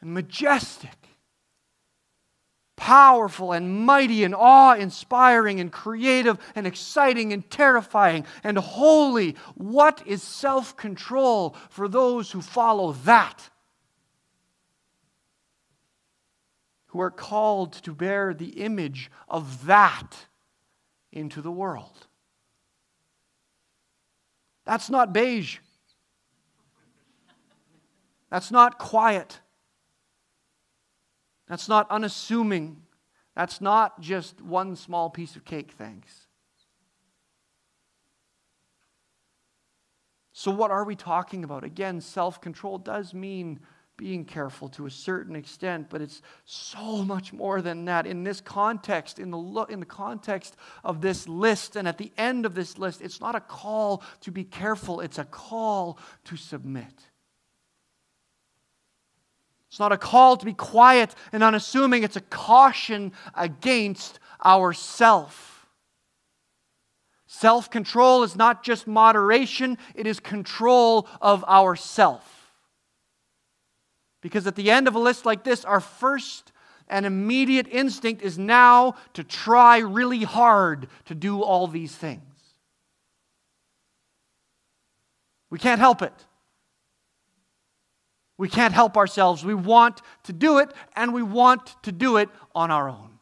and 0.00 0.12
majestic 0.12 1.05
powerful 2.76 3.52
and 3.52 3.84
mighty 3.84 4.22
and 4.22 4.34
awe 4.34 4.74
inspiring 4.74 5.58
and 5.60 5.72
creative 5.72 6.38
and 6.54 6.66
exciting 6.66 7.32
and 7.32 7.50
terrifying 7.50 8.24
and 8.44 8.58
holy. 8.58 9.34
What 9.54 10.02
is 10.06 10.22
self 10.22 10.76
control 10.76 11.56
for 11.70 11.88
those 11.88 12.30
who 12.30 12.42
follow 12.42 12.92
that? 13.04 13.50
Who 16.88 17.00
are 17.00 17.10
called 17.10 17.72
to 17.84 17.92
bear 17.92 18.32
the 18.34 18.60
image 18.60 19.10
of 19.28 19.66
that 19.66 20.26
into 21.12 21.40
the 21.40 21.50
world. 21.50 22.06
That's 24.66 24.90
not 24.90 25.12
beige. 25.12 25.58
That's 28.30 28.50
not 28.50 28.78
quiet. 28.78 29.40
That's 31.48 31.68
not 31.68 31.90
unassuming. 31.90 32.82
That's 33.34 33.60
not 33.60 34.00
just 34.00 34.40
one 34.40 34.76
small 34.76 35.10
piece 35.10 35.36
of 35.36 35.44
cake, 35.44 35.72
thanks. 35.76 36.26
So, 40.32 40.50
what 40.50 40.70
are 40.70 40.84
we 40.84 40.96
talking 40.96 41.44
about? 41.44 41.64
Again, 41.64 42.00
self 42.00 42.40
control 42.40 42.78
does 42.78 43.14
mean 43.14 43.60
being 43.96 44.24
careful 44.24 44.68
to 44.68 44.86
a 44.86 44.90
certain 44.90 45.34
extent, 45.34 45.88
but 45.88 46.02
it's 46.02 46.20
so 46.44 47.02
much 47.02 47.32
more 47.32 47.62
than 47.62 47.86
that. 47.86 48.06
In 48.06 48.24
this 48.24 48.40
context, 48.40 49.18
in 49.18 49.30
the, 49.30 49.38
lo- 49.38 49.64
in 49.64 49.80
the 49.80 49.86
context 49.86 50.56
of 50.84 51.00
this 51.00 51.26
list, 51.26 51.76
and 51.76 51.88
at 51.88 51.96
the 51.96 52.12
end 52.18 52.44
of 52.44 52.54
this 52.54 52.76
list, 52.76 53.00
it's 53.00 53.20
not 53.20 53.34
a 53.34 53.40
call 53.40 54.02
to 54.20 54.30
be 54.30 54.44
careful, 54.44 55.00
it's 55.00 55.18
a 55.18 55.24
call 55.24 55.98
to 56.24 56.36
submit. 56.36 56.92
It's 59.76 59.80
not 59.80 59.92
a 59.92 59.98
call 59.98 60.38
to 60.38 60.46
be 60.46 60.54
quiet 60.54 61.14
and 61.32 61.42
unassuming, 61.42 62.02
it's 62.02 62.16
a 62.16 62.22
caution 62.22 63.12
against 63.34 64.20
ourself. 64.42 65.68
Self 67.26 67.68
control 67.68 68.22
is 68.22 68.36
not 68.36 68.64
just 68.64 68.86
moderation, 68.86 69.76
it 69.94 70.06
is 70.06 70.18
control 70.18 71.06
of 71.20 71.44
ourself. 71.44 72.54
Because 74.22 74.46
at 74.46 74.56
the 74.56 74.70
end 74.70 74.88
of 74.88 74.94
a 74.94 74.98
list 74.98 75.26
like 75.26 75.44
this, 75.44 75.62
our 75.62 75.80
first 75.80 76.52
and 76.88 77.04
immediate 77.04 77.68
instinct 77.70 78.22
is 78.22 78.38
now 78.38 78.94
to 79.12 79.22
try 79.22 79.76
really 79.76 80.22
hard 80.22 80.88
to 81.04 81.14
do 81.14 81.42
all 81.42 81.66
these 81.66 81.94
things. 81.94 82.22
We 85.50 85.58
can't 85.58 85.80
help 85.80 86.00
it. 86.00 86.14
We 88.38 88.48
can't 88.48 88.74
help 88.74 88.96
ourselves. 88.96 89.44
We 89.44 89.54
want 89.54 90.02
to 90.24 90.32
do 90.32 90.58
it, 90.58 90.72
and 90.94 91.14
we 91.14 91.22
want 91.22 91.74
to 91.82 91.92
do 91.92 92.18
it 92.18 92.28
on 92.54 92.70
our 92.70 92.88
own. 92.88 93.16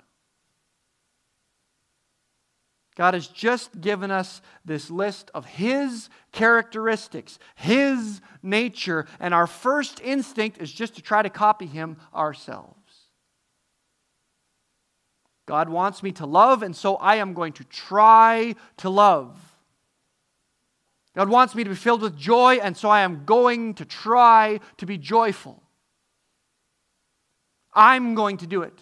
God 2.97 3.15
has 3.15 3.27
just 3.27 3.81
given 3.81 4.11
us 4.11 4.41
this 4.65 4.91
list 4.91 5.31
of 5.35 5.47
His 5.47 6.09
characteristics, 6.33 7.39
His 7.57 8.21
nature, 8.43 9.07
and 9.19 9.35
our 9.35 9.47
first 9.47 10.01
instinct 10.01 10.61
is 10.61 10.73
just 10.73 10.95
to 10.97 11.03
try 11.03 11.23
to 11.23 11.31
copy 11.31 11.67
Him 11.67 11.97
ourselves. 12.15 12.75
God 15.47 15.69
wants 15.69 16.03
me 16.03 16.13
to 16.13 16.27
love, 16.27 16.63
and 16.63 16.75
so 16.75 16.97
I 16.97 17.17
am 17.17 17.35
going 17.35 17.53
to 17.55 17.65
try 17.65 18.55
to 18.79 18.89
love. 18.89 19.39
God 21.15 21.29
wants 21.29 21.55
me 21.55 21.63
to 21.63 21.71
be 21.71 21.77
filled 21.77 22.03
with 22.03 22.17
joy, 22.17 22.57
and 22.57 22.77
so 22.77 22.89
I 22.89 23.03
am 23.03 23.25
going 23.25 23.75
to 23.75 23.85
try 23.85 24.59
to 24.79 24.87
be 24.87 24.99
joyful. 24.99 25.63
I'm 27.73 28.15
going 28.15 28.39
to 28.39 28.47
do 28.47 28.63
it. 28.63 28.79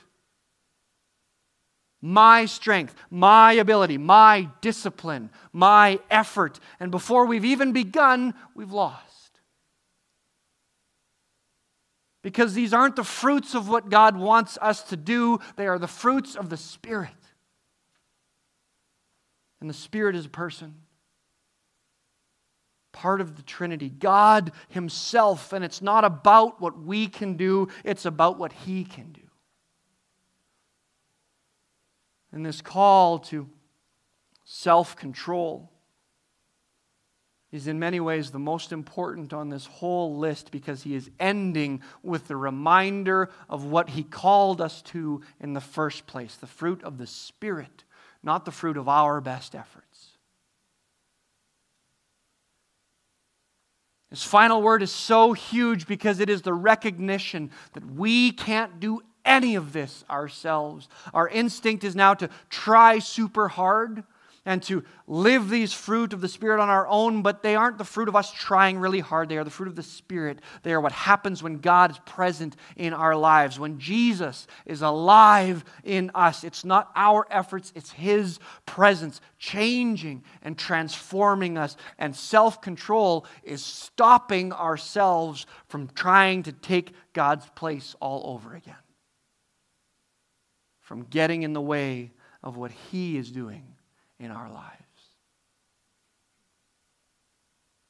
My 2.01 2.47
strength, 2.47 2.95
my 3.11 3.53
ability, 3.53 3.99
my 3.99 4.49
discipline, 4.61 5.31
my 5.53 6.01
effort. 6.11 6.59
And 6.81 6.91
before 6.91 7.27
we've 7.27 7.45
even 7.45 7.73
begun, 7.73 8.35
we've 8.55 8.73
lost. 8.73 9.41
Because 12.23 12.55
these 12.55 12.73
aren't 12.73 12.97
the 12.97 13.05
fruits 13.05 13.55
of 13.55 13.69
what 13.69 13.91
God 13.91 14.17
wants 14.17 14.59
us 14.61 14.83
to 14.85 14.97
do, 14.97 15.39
they 15.57 15.67
are 15.67 15.79
the 15.79 15.87
fruits 15.87 16.35
of 16.35 16.49
the 16.49 16.57
Spirit. 16.57 17.11
And 19.61 19.69
the 19.69 19.75
Spirit 19.75 20.17
is 20.17 20.27
a 20.27 20.31
person 20.31 20.75
part 22.93 23.21
of 23.21 23.37
the 23.37 23.43
Trinity, 23.43 23.89
God 23.89 24.53
Himself. 24.69 25.53
And 25.53 25.65
it's 25.65 25.83
not 25.83 26.05
about 26.05 26.61
what 26.61 26.79
we 26.79 27.09
can 27.09 27.37
do, 27.37 27.69
it's 27.85 28.05
about 28.05 28.39
what 28.39 28.53
He 28.53 28.85
can 28.85 29.13
do. 29.13 29.21
And 32.33 32.47
this 32.47 32.63
call 32.63 33.19
to 33.19 33.49
self 34.45 34.97
control 34.97 35.71
is 37.53 37.67
in 37.67 37.79
many 37.79 38.01
ways 38.01 38.31
the 38.31 38.39
most 38.39 38.73
important 38.73 39.35
on 39.35 39.51
this 39.51 39.67
whole 39.67 40.17
list 40.17 40.51
because 40.51 40.83
he 40.83 40.95
is 40.95 41.11
ending 41.21 41.83
with 42.03 42.27
the 42.27 42.37
reminder 42.37 43.29
of 43.49 43.65
what 43.65 43.91
he 43.91 44.03
called 44.03 44.61
us 44.63 44.81
to 44.81 45.21
in 45.39 45.53
the 45.53 45.61
first 45.61 46.07
place 46.07 46.35
the 46.37 46.47
fruit 46.47 46.83
of 46.83 46.97
the 46.97 47.07
Spirit, 47.07 47.85
not 48.23 48.47
the 48.47 48.51
fruit 48.51 48.79
of 48.79 48.89
our 48.89 49.21
best 49.21 49.55
effort. 49.55 49.85
His 54.13 54.23
final 54.23 54.61
word 54.61 54.83
is 54.83 54.93
so 54.93 55.33
huge 55.33 55.87
because 55.87 56.21
it 56.21 56.29
is 56.29 56.43
the 56.43 56.53
recognition 56.53 57.51
that 57.73 57.83
we 57.83 58.31
can't 58.31 58.79
do 58.79 59.01
any 59.25 59.55
of 59.55 59.73
this 59.73 60.05
ourselves. 60.11 60.87
Our 61.15 61.29
instinct 61.29 61.83
is 61.83 61.97
now 61.97 62.13
to 62.15 62.29
try 62.51 62.99
super 62.99 63.49
hard 63.49 64.05
and 64.45 64.61
to 64.65 64.83
live 65.07 65.49
these 65.49 65.73
fruit 65.73 66.13
of 66.13 66.21
the 66.21 66.29
Spirit 66.29 66.61
on 66.61 66.69
our 66.69 66.87
own, 66.89 67.23
but 67.23 67.43
they 67.43 67.55
aren't 67.55 67.79
the 67.79 67.85
fruit 67.85 68.09
of 68.09 68.17
us 68.17 68.33
trying 68.33 68.79
really 68.79 68.99
hard. 68.99 69.29
They 69.29 69.37
are 69.37 69.45
the 69.45 69.51
fruit 69.51 69.69
of 69.69 69.77
the 69.77 69.85
Spirit. 69.85 70.41
They 70.65 70.73
are 70.73 70.81
what 70.81 70.93
happens 70.93 71.43
when 71.43 71.59
God 71.59 71.93
is 71.93 71.99
present 72.01 72.57
in 72.77 72.93
our 72.93 73.15
lives, 73.15 73.61
when 73.61 73.79
Jesus 73.79 74.49
is 74.67 74.83
alive 74.83 75.65
in 75.85 76.11
us. 76.15 76.43
It's 76.43 76.65
not 76.65 76.91
our 76.97 77.27
efforts, 77.31 77.73
it's 77.77 77.93
His 77.93 78.41
presence 78.67 79.21
changing 79.39 80.25
and 80.43 80.59
transforming 80.59 81.57
us. 81.57 81.77
And 81.99 82.15
self 82.15 82.61
control 82.61 83.27
is 83.45 83.65
stopping 83.65 84.53
ourselves 84.53 85.47
from 85.69 85.89
trying 85.95 86.43
to 86.45 86.53
take 86.53 86.95
God's 87.13 87.49
place 87.55 87.95
all 88.01 88.35
over 88.35 88.55
again, 88.55 88.75
from 90.81 91.05
getting 91.05 91.43
in 91.43 91.53
the 91.53 91.61
way 91.61 92.11
of 92.43 92.57
what 92.57 92.73
He 92.73 93.17
is 93.17 93.31
doing 93.31 93.72
in 94.23 94.31
our 94.31 94.51
lives. 94.51 94.83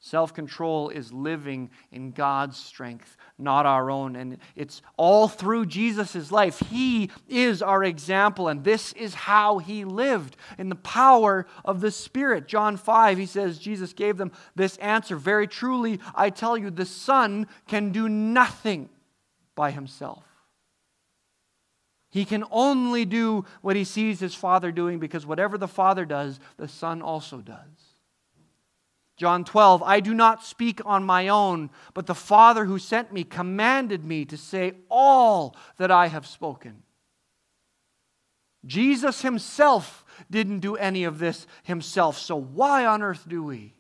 Self 0.05 0.35
control 0.35 0.89
is 0.89 1.13
living 1.13 1.71
in 1.93 2.11
God's 2.11 2.57
strength, 2.57 3.17
not 3.39 3.67
our 3.67 3.89
own. 3.89 4.17
And 4.17 4.39
it's 4.57 4.83
all 4.97 5.29
through 5.29 5.67
Jesus' 5.67 6.33
life. 6.33 6.59
He 6.59 7.09
is 7.29 7.63
our 7.63 7.85
example, 7.85 8.49
and 8.49 8.65
this 8.65 8.93
is 8.95 9.15
how 9.15 9.59
he 9.59 9.85
lived 9.85 10.37
in 10.59 10.69
the 10.71 10.75
power 10.75 11.47
of 11.65 11.81
the 11.81 11.93
Spirit. 11.93 12.49
John 12.49 12.77
5, 12.77 13.17
he 13.17 13.27
says, 13.27 13.61
Jesus 13.61 13.93
gave 13.93 14.17
them 14.17 14.33
this 14.57 14.77
answer 14.79 15.17
Very 15.17 15.47
truly, 15.47 16.01
I 16.17 16.31
tell 16.31 16.59
you, 16.59 16.71
the 16.71 16.85
Son 16.85 17.47
can 17.69 17.93
do 17.93 18.09
nothing 18.09 18.89
by 19.55 19.71
himself. 19.71 20.25
He 22.13 22.27
can 22.27 22.45
only 22.51 23.07
do 23.07 23.47
what 23.63 23.75
he 23.75 23.85
sees 23.85 24.21
his 24.21 24.35
Father 24.35 24.71
doing 24.71 24.99
because 24.99 25.25
whatever 25.25 25.57
the 25.57 25.67
Father 25.67 26.05
does, 26.05 26.39
the 26.59 26.69
Son 26.69 27.01
also 27.01 27.39
does. 27.39 27.57
John 29.17 29.45
12, 29.45 29.83
I 29.83 30.01
do 30.01 30.13
not 30.13 30.45
speak 30.45 30.83
on 30.85 31.05
my 31.05 31.29
own, 31.29 31.71
but 31.95 32.05
the 32.05 32.15
Father 32.15 32.67
who 32.67 32.79
sent 32.79 33.15
me 33.15 33.25
commanded 33.25 34.05
me 34.05 34.27
to 34.27 34.37
say 34.37 34.75
all 34.91 35.57
that 35.79 35.91
I 35.91 36.09
have 36.09 36.27
spoken. 36.27 36.83
Jesus 38.67 39.23
himself 39.23 40.05
didn't 40.31 40.61
do 40.61 40.77
any 40.77 41.05
of 41.05 41.19
this 41.19 41.47
himself, 41.63 42.19
so 42.19 42.37
why 42.37 42.85
on 42.85 43.01
earth 43.01 43.27
do 43.27 43.43
we? 43.43 43.73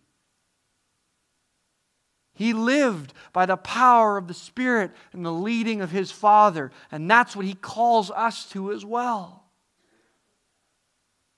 He 2.34 2.52
lived 2.52 3.12
by 3.32 3.46
the 3.46 3.56
power 3.56 4.16
of 4.16 4.26
the 4.26 4.34
Spirit 4.34 4.92
and 5.12 5.24
the 5.24 5.32
leading 5.32 5.80
of 5.80 5.90
his 5.90 6.10
Father. 6.10 6.70
And 6.90 7.10
that's 7.10 7.36
what 7.36 7.44
he 7.44 7.54
calls 7.54 8.10
us 8.10 8.48
to 8.50 8.72
as 8.72 8.84
well. 8.84 9.44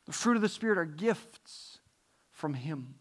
The 0.07 0.13
fruit 0.13 0.37
of 0.37 0.43
the 0.43 0.49
Spirit 0.49 0.79
are 0.79 0.85
gifts 0.85 1.79
from 2.31 2.55
him 2.55 2.95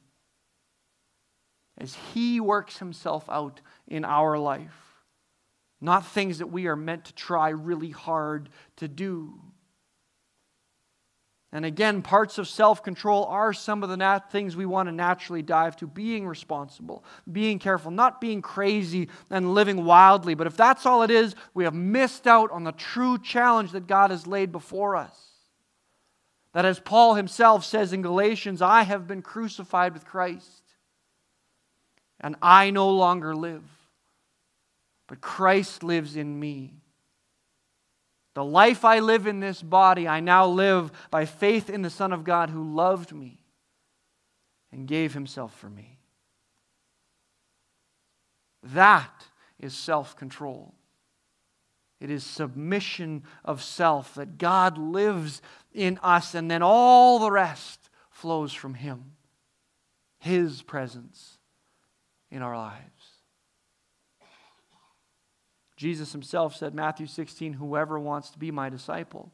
as 1.78 1.96
he 2.14 2.40
works 2.40 2.78
himself 2.78 3.30
out 3.30 3.62
in 3.88 4.06
our 4.06 4.38
life, 4.38 5.04
not 5.82 6.06
things 6.06 6.38
that 6.38 6.48
we 6.48 6.68
are 6.68 6.76
meant 6.76 7.06
to 7.06 7.16
try 7.16 7.50
really 7.50 7.90
hard 7.90 8.50
to 8.78 8.88
do. 8.88 9.40
And 11.56 11.66
again, 11.66 12.02
parts 12.02 12.40
of 12.40 12.48
self 12.48 12.82
control 12.82 13.26
are 13.26 13.54
some 13.54 13.84
of 13.84 13.90
the 13.90 13.96
nat- 13.96 14.32
things 14.32 14.56
we 14.56 14.66
want 14.66 14.90
to 14.90 14.92
naturally 14.92 15.44
dive 15.44 15.76
to 15.78 15.88
being 15.88 16.28
responsible, 16.28 17.06
being 17.32 17.60
careful, 17.60 17.92
not 17.92 18.20
being 18.20 18.42
crazy 18.42 19.08
and 19.30 19.54
living 19.54 19.86
wildly. 19.86 20.34
But 20.34 20.48
if 20.48 20.58
that's 20.58 20.88
all 20.88 21.04
it 21.04 21.12
is, 21.12 21.36
we 21.54 21.66
have 21.66 21.76
missed 21.76 22.26
out 22.26 22.50
on 22.50 22.64
the 22.64 22.72
true 22.72 23.20
challenge 23.20 23.72
that 23.74 23.86
God 23.86 24.10
has 24.10 24.26
laid 24.26 24.52
before 24.52 24.96
us. 24.96 25.16
That, 26.54 26.66
as 26.66 26.80
Paul 26.80 27.14
himself 27.14 27.64
says 27.64 27.94
in 27.94 28.02
Galatians, 28.02 28.60
I 28.60 28.82
have 28.82 29.08
been 29.08 29.22
crucified 29.22 29.94
with 29.94 30.06
Christ, 30.06 30.64
and 32.20 32.36
I 32.42 32.72
no 32.72 32.90
longer 32.90 33.36
live, 33.36 33.64
but 35.08 35.22
Christ 35.22 35.84
lives 35.84 36.16
in 36.16 36.40
me. 36.40 36.83
The 38.34 38.44
life 38.44 38.84
I 38.84 39.00
live 39.00 39.28
in 39.28 39.40
this 39.40 39.62
body, 39.62 40.08
I 40.08 40.20
now 40.20 40.48
live 40.48 40.92
by 41.12 41.26
faith 41.26 41.70
in 41.70 41.82
the 41.84 41.90
Son 41.90 42.12
of 42.12 42.24
God 42.24 42.50
who 42.50 42.64
loved 42.64 43.14
me 43.14 43.40
and 44.72 44.88
gave 44.88 45.14
himself 45.14 45.54
for 45.60 45.70
me. 45.70 46.00
That 48.64 49.28
is 49.60 49.76
self 49.76 50.16
control. 50.16 50.74
It 52.00 52.10
is 52.10 52.26
submission 52.26 53.24
of 53.46 53.64
self 53.64 54.16
that 54.16 54.38
God 54.38 54.78
lives 54.78 55.42
in 55.74 56.00
us, 56.04 56.36
and 56.36 56.52
then 56.52 56.62
all 56.62 57.20
the 57.20 57.32
rest 57.32 57.90
flows 58.10 58.54
from 58.54 58.74
Him, 58.74 59.14
His 60.20 60.62
presence 60.62 61.38
in 62.30 62.42
our 62.42 62.58
lives. 62.58 63.03
Jesus 65.76 66.12
himself 66.12 66.56
said, 66.56 66.74
Matthew 66.74 67.08
16, 67.08 67.54
whoever 67.54 68.00
wants 68.00 68.30
to 68.32 68.40
be 68.40 68.52
my 68.52 68.70
disciple 68.70 69.32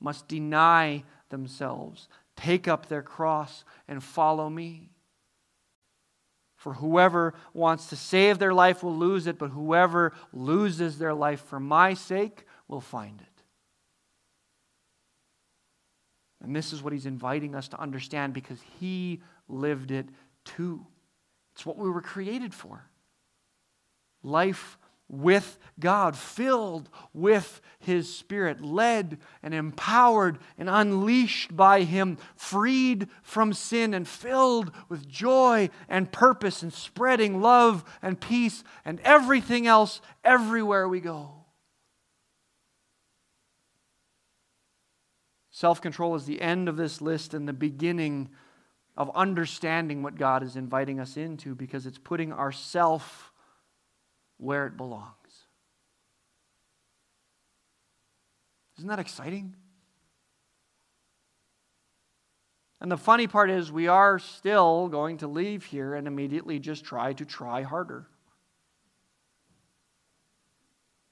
must 0.00 0.28
deny 0.28 1.04
themselves, 1.30 2.08
take 2.36 2.68
up 2.68 2.86
their 2.86 3.02
cross, 3.02 3.64
and 3.88 4.02
follow 4.02 4.48
me. 4.48 4.90
For 6.56 6.74
whoever 6.74 7.34
wants 7.52 7.88
to 7.88 7.96
save 7.96 8.38
their 8.38 8.54
life 8.54 8.82
will 8.82 8.96
lose 8.96 9.26
it, 9.26 9.38
but 9.38 9.50
whoever 9.50 10.12
loses 10.32 10.98
their 10.98 11.14
life 11.14 11.40
for 11.44 11.60
my 11.60 11.94
sake 11.94 12.44
will 12.68 12.80
find 12.80 13.20
it. 13.20 13.36
And 16.42 16.54
this 16.54 16.72
is 16.72 16.82
what 16.82 16.92
he's 16.92 17.06
inviting 17.06 17.54
us 17.54 17.68
to 17.68 17.80
understand 17.80 18.32
because 18.32 18.58
he 18.78 19.22
lived 19.48 19.90
it 19.90 20.08
too. 20.44 20.86
It's 21.54 21.66
what 21.66 21.78
we 21.78 21.90
were 21.90 22.02
created 22.02 22.52
for. 22.54 22.84
Life 24.22 24.78
with 25.08 25.58
God, 25.78 26.16
filled 26.16 26.88
with 27.12 27.60
His 27.78 28.12
Spirit, 28.12 28.60
led 28.60 29.18
and 29.42 29.54
empowered 29.54 30.38
and 30.58 30.68
unleashed 30.68 31.56
by 31.56 31.82
Him, 31.82 32.18
freed 32.34 33.08
from 33.22 33.52
sin 33.52 33.94
and 33.94 34.06
filled 34.08 34.72
with 34.88 35.08
joy 35.08 35.70
and 35.88 36.10
purpose 36.10 36.62
and 36.62 36.72
spreading 36.72 37.40
love 37.40 37.84
and 38.02 38.20
peace 38.20 38.64
and 38.84 39.00
everything 39.00 39.66
else 39.66 40.00
everywhere 40.24 40.88
we 40.88 41.00
go. 41.00 41.32
Self 45.50 45.80
control 45.80 46.14
is 46.16 46.26
the 46.26 46.42
end 46.42 46.68
of 46.68 46.76
this 46.76 47.00
list 47.00 47.32
and 47.32 47.48
the 47.48 47.52
beginning 47.54 48.28
of 48.96 49.10
understanding 49.14 50.02
what 50.02 50.16
God 50.16 50.42
is 50.42 50.56
inviting 50.56 51.00
us 51.00 51.16
into 51.16 51.54
because 51.54 51.86
it's 51.86 51.98
putting 51.98 52.32
ourself 52.32 53.32
where 54.38 54.66
it 54.66 54.76
belongs. 54.76 55.14
Isn't 58.78 58.88
that 58.88 58.98
exciting? 58.98 59.54
And 62.80 62.92
the 62.92 62.98
funny 62.98 63.26
part 63.26 63.50
is, 63.50 63.72
we 63.72 63.88
are 63.88 64.18
still 64.18 64.88
going 64.88 65.18
to 65.18 65.28
leave 65.28 65.64
here 65.64 65.94
and 65.94 66.06
immediately 66.06 66.58
just 66.58 66.84
try 66.84 67.14
to 67.14 67.24
try 67.24 67.62
harder. 67.62 68.06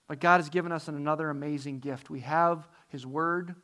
But 0.06 0.20
God 0.20 0.36
has 0.36 0.50
given 0.50 0.72
us 0.72 0.88
another 0.88 1.30
amazing 1.30 1.78
gift. 1.78 2.10
We 2.10 2.20
have 2.20 2.68
His 2.88 3.06
Word, 3.06 3.54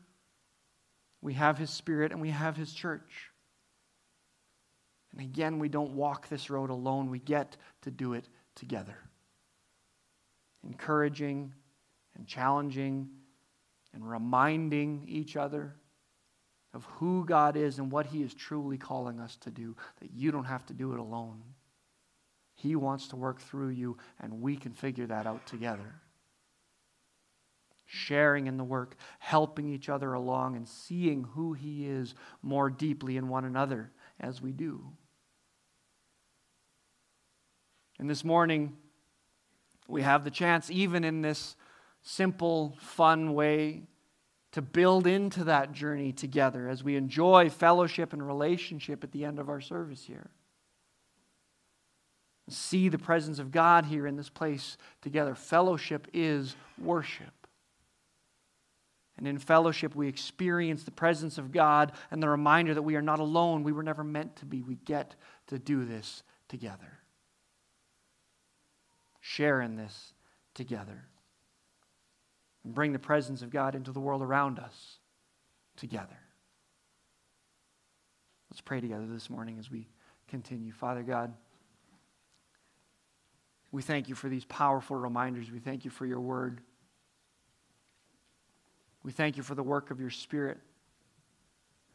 we 1.20 1.34
have 1.34 1.58
His 1.58 1.68
Spirit, 1.68 2.12
and 2.12 2.22
we 2.22 2.30
have 2.30 2.56
His 2.56 2.72
church. 2.72 3.30
And 5.12 5.20
again, 5.20 5.58
we 5.58 5.68
don't 5.68 5.92
walk 5.92 6.28
this 6.28 6.48
road 6.48 6.70
alone, 6.70 7.10
we 7.10 7.18
get 7.18 7.58
to 7.82 7.90
do 7.90 8.14
it 8.14 8.26
together 8.54 9.09
encouraging 10.64 11.54
and 12.16 12.26
challenging 12.26 13.08
and 13.94 14.08
reminding 14.08 15.04
each 15.08 15.36
other 15.36 15.76
of 16.72 16.84
who 16.84 17.24
God 17.24 17.56
is 17.56 17.78
and 17.78 17.90
what 17.90 18.06
He 18.06 18.22
is 18.22 18.32
truly 18.32 18.78
calling 18.78 19.18
us 19.20 19.36
to 19.36 19.50
do, 19.50 19.76
that 20.00 20.12
you 20.12 20.30
don't 20.30 20.44
have 20.44 20.64
to 20.66 20.74
do 20.74 20.92
it 20.92 21.00
alone. 21.00 21.42
He 22.54 22.76
wants 22.76 23.08
to 23.08 23.16
work 23.16 23.40
through 23.40 23.70
you, 23.70 23.96
and 24.20 24.40
we 24.40 24.56
can 24.56 24.72
figure 24.72 25.06
that 25.06 25.26
out 25.26 25.46
together. 25.46 25.94
Sharing 27.86 28.46
in 28.46 28.56
the 28.56 28.64
work, 28.64 28.96
helping 29.18 29.68
each 29.68 29.88
other 29.88 30.12
along, 30.12 30.54
and 30.54 30.68
seeing 30.68 31.24
who 31.24 31.54
He 31.54 31.86
is 31.86 32.14
more 32.40 32.70
deeply 32.70 33.16
in 33.16 33.28
one 33.28 33.44
another 33.44 33.90
as 34.20 34.40
we 34.40 34.52
do. 34.52 34.92
And 37.98 38.08
this 38.08 38.24
morning, 38.24 38.76
we 39.90 40.02
have 40.02 40.24
the 40.24 40.30
chance, 40.30 40.70
even 40.70 41.04
in 41.04 41.22
this 41.22 41.56
simple, 42.02 42.76
fun 42.80 43.34
way, 43.34 43.82
to 44.52 44.62
build 44.62 45.06
into 45.06 45.44
that 45.44 45.72
journey 45.72 46.12
together 46.12 46.68
as 46.68 46.82
we 46.82 46.96
enjoy 46.96 47.50
fellowship 47.50 48.12
and 48.12 48.26
relationship 48.26 49.04
at 49.04 49.12
the 49.12 49.24
end 49.24 49.38
of 49.38 49.48
our 49.48 49.60
service 49.60 50.04
here. 50.04 50.30
See 52.48 52.88
the 52.88 52.98
presence 52.98 53.38
of 53.38 53.52
God 53.52 53.84
here 53.84 54.06
in 54.06 54.16
this 54.16 54.28
place 54.28 54.76
together. 55.02 55.36
Fellowship 55.36 56.08
is 56.12 56.56
worship. 56.78 57.46
And 59.16 59.28
in 59.28 59.38
fellowship, 59.38 59.94
we 59.94 60.08
experience 60.08 60.82
the 60.82 60.90
presence 60.90 61.38
of 61.38 61.52
God 61.52 61.92
and 62.10 62.20
the 62.20 62.28
reminder 62.28 62.74
that 62.74 62.82
we 62.82 62.96
are 62.96 63.02
not 63.02 63.20
alone. 63.20 63.62
We 63.62 63.72
were 63.72 63.82
never 63.82 64.02
meant 64.02 64.34
to 64.36 64.46
be. 64.46 64.62
We 64.62 64.76
get 64.84 65.14
to 65.48 65.58
do 65.58 65.84
this 65.84 66.24
together 66.48 66.99
share 69.20 69.60
in 69.60 69.76
this 69.76 70.14
together 70.54 71.04
and 72.64 72.74
bring 72.74 72.92
the 72.92 72.98
presence 72.98 73.42
of 73.42 73.50
God 73.50 73.74
into 73.74 73.92
the 73.92 74.00
world 74.00 74.22
around 74.22 74.58
us 74.58 74.98
together. 75.76 76.18
Let's 78.50 78.60
pray 78.60 78.80
together 78.80 79.06
this 79.06 79.30
morning 79.30 79.58
as 79.58 79.70
we 79.70 79.88
continue. 80.28 80.72
Father 80.72 81.02
God, 81.02 81.32
we 83.72 83.82
thank 83.82 84.08
you 84.08 84.14
for 84.14 84.28
these 84.28 84.44
powerful 84.44 84.96
reminders. 84.96 85.50
We 85.50 85.60
thank 85.60 85.84
you 85.84 85.90
for 85.90 86.04
your 86.04 86.20
word. 86.20 86.60
We 89.02 89.12
thank 89.12 89.36
you 89.36 89.42
for 89.42 89.54
the 89.54 89.62
work 89.62 89.90
of 89.90 90.00
your 90.00 90.10
Spirit 90.10 90.58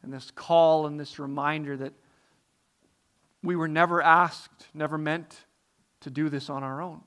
and 0.02 0.12
this 0.12 0.30
call 0.30 0.86
and 0.86 0.98
this 0.98 1.18
reminder 1.18 1.76
that 1.76 1.92
we 3.42 3.54
were 3.54 3.68
never 3.68 4.02
asked, 4.02 4.68
never 4.74 4.96
meant 4.96 5.44
to 6.00 6.10
do 6.10 6.28
this 6.28 6.48
on 6.48 6.62
our 6.62 6.80
own. 6.80 7.02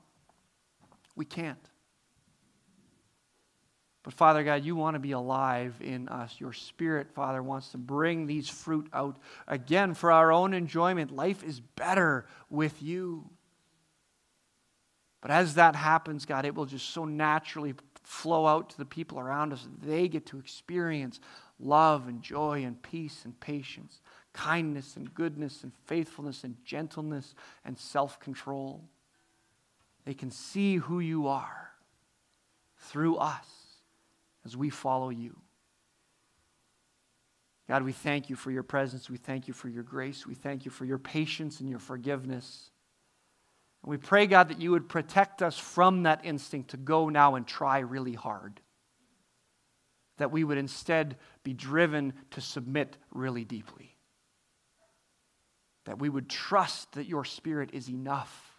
We 1.16 1.24
can't. 1.24 1.58
But 4.02 4.14
Father 4.14 4.42
God, 4.42 4.64
you 4.64 4.76
want 4.76 4.94
to 4.94 5.00
be 5.00 5.12
alive 5.12 5.74
in 5.80 6.08
us. 6.08 6.34
Your 6.38 6.54
Spirit, 6.54 7.12
Father, 7.12 7.42
wants 7.42 7.68
to 7.70 7.78
bring 7.78 8.26
these 8.26 8.48
fruit 8.48 8.88
out 8.92 9.18
again 9.46 9.92
for 9.94 10.10
our 10.10 10.32
own 10.32 10.54
enjoyment. 10.54 11.10
Life 11.10 11.44
is 11.44 11.60
better 11.60 12.26
with 12.48 12.82
you. 12.82 13.28
But 15.20 15.30
as 15.30 15.54
that 15.54 15.76
happens, 15.76 16.24
God, 16.24 16.46
it 16.46 16.54
will 16.54 16.64
just 16.64 16.90
so 16.90 17.04
naturally 17.04 17.74
flow 18.02 18.46
out 18.46 18.70
to 18.70 18.78
the 18.78 18.86
people 18.86 19.20
around 19.20 19.52
us. 19.52 19.68
They 19.82 20.08
get 20.08 20.24
to 20.26 20.38
experience 20.38 21.20
love 21.58 22.08
and 22.08 22.22
joy 22.22 22.64
and 22.64 22.80
peace 22.82 23.26
and 23.26 23.38
patience, 23.38 24.00
kindness 24.32 24.96
and 24.96 25.12
goodness 25.14 25.62
and 25.62 25.72
faithfulness 25.84 26.42
and 26.42 26.56
gentleness 26.64 27.34
and 27.66 27.78
self 27.78 28.18
control. 28.18 28.82
They 30.04 30.14
can 30.14 30.30
see 30.30 30.76
who 30.76 31.00
you 31.00 31.28
are 31.28 31.70
through 32.78 33.16
us 33.16 33.46
as 34.44 34.56
we 34.56 34.70
follow 34.70 35.10
you. 35.10 35.36
God, 37.68 37.84
we 37.84 37.92
thank 37.92 38.28
you 38.28 38.34
for 38.34 38.50
your 38.50 38.64
presence. 38.64 39.08
We 39.08 39.16
thank 39.16 39.46
you 39.46 39.54
for 39.54 39.68
your 39.68 39.84
grace. 39.84 40.26
We 40.26 40.34
thank 40.34 40.64
you 40.64 40.72
for 40.72 40.84
your 40.84 40.98
patience 40.98 41.60
and 41.60 41.70
your 41.70 41.78
forgiveness. 41.78 42.70
And 43.84 43.90
we 43.90 43.96
pray, 43.96 44.26
God, 44.26 44.48
that 44.48 44.60
you 44.60 44.72
would 44.72 44.88
protect 44.88 45.40
us 45.40 45.56
from 45.56 46.02
that 46.02 46.24
instinct 46.24 46.70
to 46.70 46.76
go 46.76 47.08
now 47.08 47.36
and 47.36 47.46
try 47.46 47.78
really 47.78 48.14
hard. 48.14 48.60
That 50.16 50.32
we 50.32 50.42
would 50.42 50.58
instead 50.58 51.16
be 51.44 51.54
driven 51.54 52.12
to 52.32 52.40
submit 52.40 52.96
really 53.12 53.44
deeply. 53.44 53.96
That 55.84 56.00
we 56.00 56.08
would 56.08 56.28
trust 56.28 56.92
that 56.92 57.06
your 57.06 57.24
Spirit 57.24 57.70
is 57.72 57.88
enough. 57.88 58.49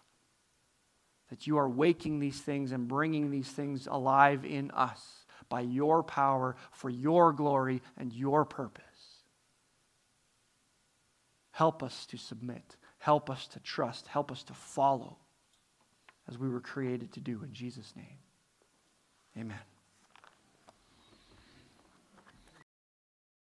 That 1.31 1.47
you 1.47 1.57
are 1.57 1.67
waking 1.67 2.19
these 2.19 2.39
things 2.39 2.71
and 2.71 2.87
bringing 2.87 3.31
these 3.31 3.49
things 3.49 3.87
alive 3.89 4.45
in 4.45 4.69
us 4.71 5.01
by 5.49 5.61
your 5.61 6.03
power 6.03 6.55
for 6.71 6.89
your 6.89 7.33
glory 7.33 7.81
and 7.97 8.13
your 8.13 8.45
purpose. 8.45 8.83
Help 11.51 11.81
us 11.81 12.05
to 12.07 12.17
submit. 12.17 12.77
Help 12.99 13.29
us 13.29 13.47
to 13.47 13.59
trust. 13.59 14.07
Help 14.07 14.31
us 14.31 14.43
to 14.43 14.53
follow 14.53 15.17
as 16.29 16.37
we 16.37 16.49
were 16.49 16.61
created 16.61 17.11
to 17.13 17.19
do. 17.19 17.41
In 17.43 17.53
Jesus' 17.53 17.93
name, 17.95 18.19
amen. 19.37 19.70